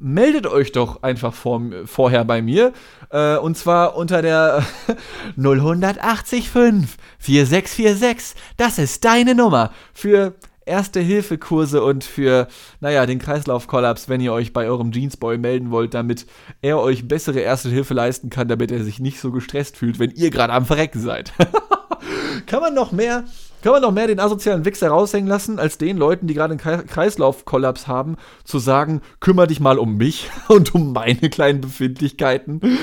meldet 0.02 0.46
euch 0.46 0.72
doch 0.72 1.02
einfach 1.02 1.32
vor, 1.32 1.62
vorher 1.84 2.24
bei 2.24 2.42
mir. 2.42 2.72
Äh, 3.10 3.36
und 3.36 3.56
zwar 3.56 3.96
unter 3.96 4.20
der 4.22 4.64
0185 5.36 6.48
4646. 6.48 8.34
Das 8.56 8.78
ist 8.78 9.04
deine 9.04 9.34
Nummer 9.34 9.72
für 9.92 10.34
Erste-Hilfe-Kurse 10.64 11.82
und 11.82 12.04
für, 12.04 12.48
naja, 12.80 13.06
den 13.06 13.18
Kreislaufkollaps, 13.18 14.08
wenn 14.08 14.20
ihr 14.20 14.32
euch 14.32 14.52
bei 14.52 14.66
eurem 14.66 14.92
Jeansboy 14.92 15.38
melden 15.38 15.70
wollt, 15.70 15.94
damit 15.94 16.26
er 16.60 16.78
euch 16.78 17.08
bessere 17.08 17.40
Erste 17.40 17.68
Hilfe 17.68 17.94
leisten 17.94 18.30
kann, 18.30 18.48
damit 18.48 18.70
er 18.70 18.84
sich 18.84 19.00
nicht 19.00 19.20
so 19.20 19.32
gestresst 19.32 19.76
fühlt, 19.76 19.98
wenn 19.98 20.10
ihr 20.10 20.30
gerade 20.30 20.52
am 20.52 20.66
Verrecken 20.66 21.00
seid. 21.00 21.32
kann 22.46 22.60
man 22.60 22.74
noch 22.74 22.92
mehr 22.92 23.24
kann 23.62 23.72
man 23.72 23.83
noch 23.83 23.92
mehr 23.92 24.07
den 24.07 24.20
asozialen 24.20 24.64
Wichser 24.64 24.88
raushängen 24.88 25.29
lassen, 25.29 25.59
als 25.59 25.79
den 25.79 25.96
Leuten, 25.96 26.27
die 26.27 26.35
gerade 26.35 26.53
einen 26.53 26.87
Kreislaufkollaps 26.87 27.87
haben, 27.87 28.16
zu 28.44 28.59
sagen, 28.59 29.01
kümmere 29.20 29.46
dich 29.46 29.61
mal 29.61 29.79
um 29.79 29.96
mich 29.96 30.31
und 30.48 30.75
um 30.75 30.92
meine 30.92 31.31
kleinen 31.31 31.61
Befindlichkeiten. 31.61 32.61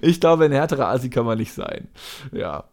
ich 0.00 0.20
glaube, 0.20 0.44
ein 0.44 0.52
härterer 0.52 0.88
Asi 0.88 1.10
kann 1.10 1.26
man 1.26 1.38
nicht 1.38 1.52
sein. 1.52 1.88
Ja. 2.32 2.64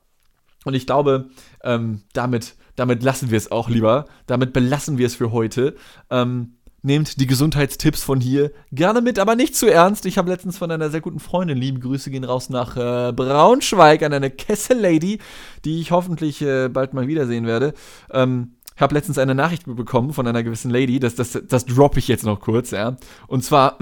Und 0.66 0.74
ich 0.74 0.86
glaube, 0.86 1.30
ähm, 1.64 2.04
damit, 2.14 2.56
damit 2.76 3.02
lassen 3.02 3.32
wir 3.32 3.38
es 3.38 3.52
auch 3.52 3.70
lieber. 3.70 4.06
Damit 4.28 4.54
belassen 4.54 4.98
wir 4.98 5.08
es 5.08 5.16
für 5.16 5.32
heute. 5.32 5.76
Ähm, 6.10 6.58
Nehmt 6.82 7.20
die 7.20 7.28
Gesundheitstipps 7.28 8.04
von 8.04 8.22
hier 8.22 8.52
gerne 8.72 9.02
mit, 9.02 9.20
aber 9.20 9.36
nicht 9.36 9.56
zu 9.56 9.68
ernst. 9.68 10.06
Ich 10.06 10.18
habe 10.18 10.30
letztens 10.30 10.58
von 10.58 10.72
einer 10.72 10.90
sehr 10.90 11.02
guten 11.02 11.20
Freundin, 11.20 11.58
liebe 11.58 11.80
Grüße 11.80 12.10
gehen 12.10 12.24
raus 12.24 12.50
nach 12.50 12.78
äh, 12.78 13.12
Braunschweig 13.12 14.02
an 14.04 14.14
eine 14.14 14.30
Kessel-Lady, 14.30 15.20
die 15.66 15.82
ich 15.82 15.92
hoffentlich 15.92 16.42
äh, 16.42 16.70
bald 16.70 16.94
mal 16.94 17.08
wiedersehen 17.08 17.46
werde. 17.46 17.74
Ähm, 18.12 18.54
habe 18.80 18.96
letztens 18.96 19.18
eine 19.18 19.36
Nachricht 19.36 19.64
bekommen 19.66 20.14
von 20.14 20.26
einer 20.26 20.44
gewissen 20.44 20.72
Lady, 20.72 21.00
das, 21.00 21.16
das, 21.16 21.38
das 21.48 21.66
droppe 21.66 22.00
ich 22.00 22.08
jetzt 22.08 22.24
noch 22.24 22.40
kurz, 22.40 22.72
ja. 22.72 22.96
Und 23.28 23.44
zwar 23.44 23.78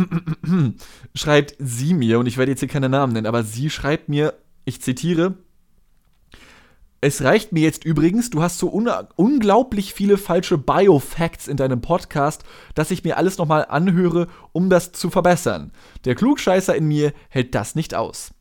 schreibt 1.13 1.55
sie 1.59 1.93
mir, 1.93 2.19
und 2.19 2.25
ich 2.25 2.37
werde 2.37 2.51
jetzt 2.51 2.61
hier 2.61 2.69
keine 2.69 2.89
Namen 2.89 3.13
nennen, 3.13 3.27
aber 3.27 3.43
sie 3.43 3.69
schreibt 3.69 4.09
mir, 4.09 4.33
ich 4.65 4.81
zitiere, 4.81 5.35
es 6.99 7.23
reicht 7.23 7.51
mir 7.51 7.61
jetzt 7.61 7.85
übrigens, 7.85 8.29
du 8.29 8.41
hast 8.41 8.57
so 8.57 8.71
un 8.73 8.89
unglaublich 9.15 9.93
viele 9.93 10.17
falsche 10.17 10.57
Biofacts 10.57 11.47
in 11.47 11.57
deinem 11.57 11.81
Podcast, 11.81 12.43
dass 12.73 12.91
ich 12.91 13.03
mir 13.03 13.17
alles 13.17 13.37
nochmal 13.37 13.65
anhöre, 13.69 14.27
um 14.51 14.69
das 14.69 14.93
zu 14.93 15.09
verbessern. 15.09 15.71
Der 16.05 16.15
Klugscheißer 16.15 16.75
in 16.75 16.87
mir 16.87 17.13
hält 17.29 17.53
das 17.53 17.75
nicht 17.75 17.93
aus. 17.93 18.31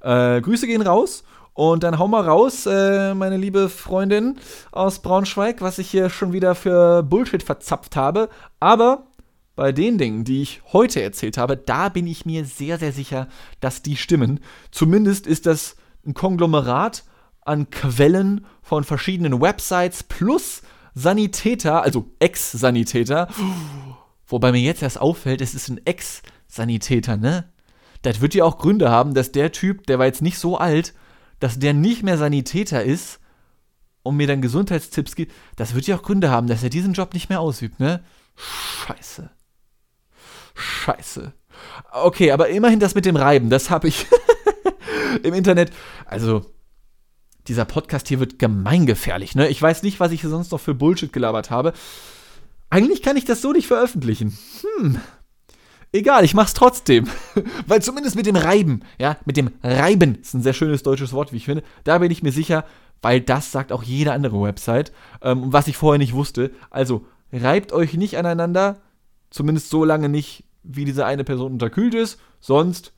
Äh, 0.00 0.40
Grüße 0.40 0.66
gehen 0.66 0.82
raus 0.82 1.22
und 1.54 1.84
dann 1.84 1.98
hau 1.98 2.08
mal 2.08 2.22
raus, 2.22 2.66
äh, 2.66 3.14
meine 3.14 3.36
liebe 3.36 3.68
Freundin 3.68 4.38
aus 4.72 5.00
Braunschweig, 5.00 5.60
was 5.60 5.78
ich 5.78 5.90
hier 5.90 6.10
schon 6.10 6.32
wieder 6.32 6.56
für 6.56 7.04
Bullshit 7.04 7.42
verzapft 7.42 7.94
habe. 7.94 8.28
Aber 8.58 9.06
bei 9.54 9.70
den 9.70 9.98
Dingen, 9.98 10.24
die 10.24 10.42
ich 10.42 10.62
heute 10.72 11.00
erzählt 11.00 11.38
habe, 11.38 11.56
da 11.56 11.90
bin 11.90 12.08
ich 12.08 12.26
mir 12.26 12.44
sehr, 12.44 12.78
sehr 12.78 12.92
sicher, 12.92 13.28
dass 13.60 13.82
die 13.82 13.96
stimmen. 13.96 14.40
Zumindest 14.72 15.28
ist 15.28 15.46
das 15.46 15.76
ein 16.04 16.14
Konglomerat 16.14 17.04
an 17.50 17.70
Quellen 17.70 18.46
von 18.62 18.84
verschiedenen 18.84 19.40
Websites 19.40 20.02
plus 20.04 20.62
Sanitäter, 20.94 21.82
also 21.82 22.10
Ex-Sanitäter. 22.18 23.28
Wobei 24.26 24.52
mir 24.52 24.60
jetzt 24.60 24.82
erst 24.82 25.00
auffällt, 25.00 25.40
es 25.40 25.54
ist 25.54 25.68
ein 25.68 25.84
Ex-Sanitäter, 25.84 27.16
ne? 27.16 27.52
Das 28.02 28.20
wird 28.20 28.34
ja 28.34 28.44
auch 28.44 28.58
Gründe 28.58 28.90
haben, 28.90 29.12
dass 29.12 29.32
der 29.32 29.52
Typ, 29.52 29.86
der 29.86 29.98
war 29.98 30.06
jetzt 30.06 30.22
nicht 30.22 30.38
so 30.38 30.56
alt, 30.56 30.94
dass 31.38 31.58
der 31.58 31.74
nicht 31.74 32.02
mehr 32.02 32.16
Sanitäter 32.16 32.82
ist 32.82 33.18
und 34.02 34.16
mir 34.16 34.26
dann 34.26 34.40
Gesundheitstipps 34.40 35.16
gibt. 35.16 35.32
Das 35.56 35.74
wird 35.74 35.86
ja 35.86 35.96
auch 35.96 36.02
Gründe 36.02 36.30
haben, 36.30 36.46
dass 36.46 36.62
er 36.62 36.70
diesen 36.70 36.94
Job 36.94 37.12
nicht 37.12 37.28
mehr 37.28 37.40
ausübt, 37.40 37.80
ne? 37.80 38.02
Scheiße. 38.36 39.30
Scheiße. 40.54 41.32
Okay, 41.92 42.32
aber 42.32 42.48
immerhin 42.48 42.80
das 42.80 42.94
mit 42.94 43.04
dem 43.04 43.16
Reiben, 43.16 43.50
das 43.50 43.68
habe 43.68 43.88
ich 43.88 44.06
im 45.22 45.34
Internet. 45.34 45.72
Also, 46.06 46.46
dieser 47.48 47.64
Podcast 47.64 48.08
hier 48.08 48.20
wird 48.20 48.38
gemeingefährlich. 48.38 49.34
Ne? 49.34 49.48
Ich 49.48 49.60
weiß 49.60 49.82
nicht, 49.82 50.00
was 50.00 50.12
ich 50.12 50.22
sonst 50.22 50.52
noch 50.52 50.60
für 50.60 50.74
Bullshit 50.74 51.12
gelabert 51.12 51.50
habe. 51.50 51.72
Eigentlich 52.68 53.02
kann 53.02 53.16
ich 53.16 53.24
das 53.24 53.42
so 53.42 53.52
nicht 53.52 53.66
veröffentlichen. 53.66 54.36
Hm. 54.78 55.00
Egal, 55.92 56.24
ich 56.24 56.34
mach's 56.34 56.54
trotzdem. 56.54 57.08
Weil 57.66 57.82
zumindest 57.82 58.14
mit 58.14 58.26
dem 58.26 58.36
Reiben, 58.36 58.82
ja, 58.98 59.16
mit 59.24 59.36
dem 59.36 59.50
Reiben, 59.62 60.16
ist 60.16 60.34
ein 60.34 60.42
sehr 60.42 60.52
schönes 60.52 60.84
deutsches 60.84 61.12
Wort, 61.12 61.32
wie 61.32 61.36
ich 61.38 61.46
finde, 61.46 61.64
da 61.82 61.98
bin 61.98 62.12
ich 62.12 62.22
mir 62.22 62.32
sicher, 62.32 62.64
weil 63.02 63.20
das 63.20 63.50
sagt 63.50 63.72
auch 63.72 63.82
jede 63.82 64.12
andere 64.12 64.40
Website, 64.42 64.92
ähm, 65.22 65.52
was 65.52 65.68
ich 65.68 65.76
vorher 65.76 65.98
nicht 65.98 66.12
wusste. 66.12 66.50
Also, 66.68 67.06
reibt 67.32 67.72
euch 67.72 67.94
nicht 67.94 68.18
aneinander, 68.18 68.80
zumindest 69.30 69.70
so 69.70 69.84
lange 69.84 70.08
nicht, 70.08 70.44
wie 70.62 70.84
diese 70.84 71.06
eine 71.06 71.24
Person 71.24 71.52
unterkühlt 71.52 71.94
ist, 71.94 72.20
sonst 72.40 72.92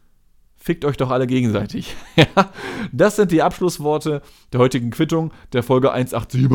fickt 0.63 0.85
euch 0.85 0.97
doch 0.97 1.11
alle 1.11 1.27
gegenseitig. 1.27 1.97
das 2.93 3.17
sind 3.17 3.33
die 3.33 3.43
Abschlussworte 3.43 4.23
der 4.53 4.61
heutigen 4.61 4.91
Quittung 4.91 5.33
der 5.53 5.65
Folge 5.65 5.91
187. 5.91 6.49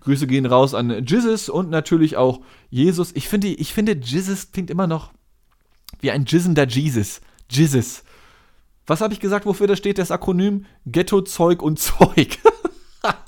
Grüße 0.00 0.28
gehen 0.28 0.46
raus 0.46 0.74
an 0.74 1.04
Jesus 1.04 1.48
und 1.48 1.70
natürlich 1.70 2.16
auch 2.16 2.40
Jesus. 2.70 3.10
Ich 3.14 3.28
finde, 3.28 3.48
ich 3.48 3.74
finde, 3.74 3.96
Jesus 3.96 4.52
klingt 4.52 4.70
immer 4.70 4.86
noch 4.86 5.10
wie 5.98 6.12
ein 6.12 6.24
jizzender 6.24 6.68
Jesus. 6.68 7.20
Jesus. 7.50 8.04
Was 8.86 9.00
habe 9.00 9.12
ich 9.12 9.18
gesagt, 9.18 9.44
wofür 9.44 9.66
das 9.66 9.78
steht, 9.78 9.98
das 9.98 10.12
Akronym? 10.12 10.66
Ghetto, 10.86 11.20
Zeug 11.22 11.62
und 11.62 11.80
Zeug. 11.80 12.38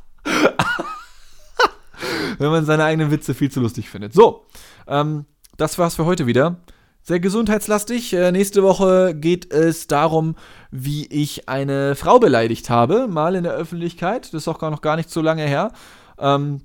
Wenn 2.38 2.50
man 2.50 2.64
seine 2.64 2.84
eigenen 2.84 3.10
Witze 3.10 3.34
viel 3.34 3.50
zu 3.50 3.60
lustig 3.60 3.88
findet. 3.88 4.14
So, 4.14 4.46
ähm, 4.86 5.26
das 5.56 5.76
war's 5.78 5.96
für 5.96 6.04
heute 6.04 6.26
wieder. 6.26 6.60
Sehr 7.02 7.18
gesundheitslastig. 7.18 8.12
Äh, 8.12 8.30
nächste 8.30 8.62
Woche 8.62 9.14
geht 9.14 9.52
es 9.52 9.88
darum, 9.88 10.36
wie 10.70 11.06
ich 11.06 11.48
eine 11.48 11.96
Frau 11.96 12.20
beleidigt 12.20 12.70
habe, 12.70 13.08
mal 13.08 13.34
in 13.34 13.42
der 13.42 13.54
Öffentlichkeit. 13.54 14.26
Das 14.26 14.42
ist 14.42 14.48
auch 14.48 14.60
gar 14.60 14.70
noch 14.70 14.82
gar 14.82 14.96
nicht 14.96 15.10
so 15.10 15.20
lange 15.20 15.42
her. 15.42 15.72
Ähm, 16.18 16.60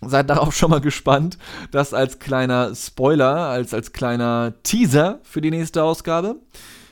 seid 0.00 0.30
darauf 0.30 0.54
schon 0.54 0.70
mal 0.70 0.80
gespannt. 0.80 1.38
Das 1.70 1.94
als 1.94 2.18
kleiner 2.18 2.74
Spoiler, 2.74 3.36
als, 3.36 3.72
als 3.72 3.92
kleiner 3.92 4.54
Teaser 4.64 5.20
für 5.22 5.40
die 5.40 5.52
nächste 5.52 5.84
Ausgabe. 5.84 6.36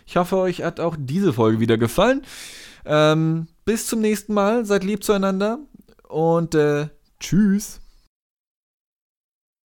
Ich 0.06 0.16
hoffe, 0.16 0.36
euch 0.36 0.62
hat 0.62 0.78
auch 0.78 0.96
diese 0.98 1.32
Folge 1.32 1.58
wieder 1.58 1.76
gefallen. 1.76 2.22
Ähm, 2.84 3.48
bis 3.64 3.88
zum 3.88 4.00
nächsten 4.00 4.32
Mal. 4.32 4.64
Seid 4.64 4.84
lieb 4.84 5.02
zueinander 5.02 5.58
und 6.08 6.54
äh, 6.54 6.88
tschüss. 7.18 7.79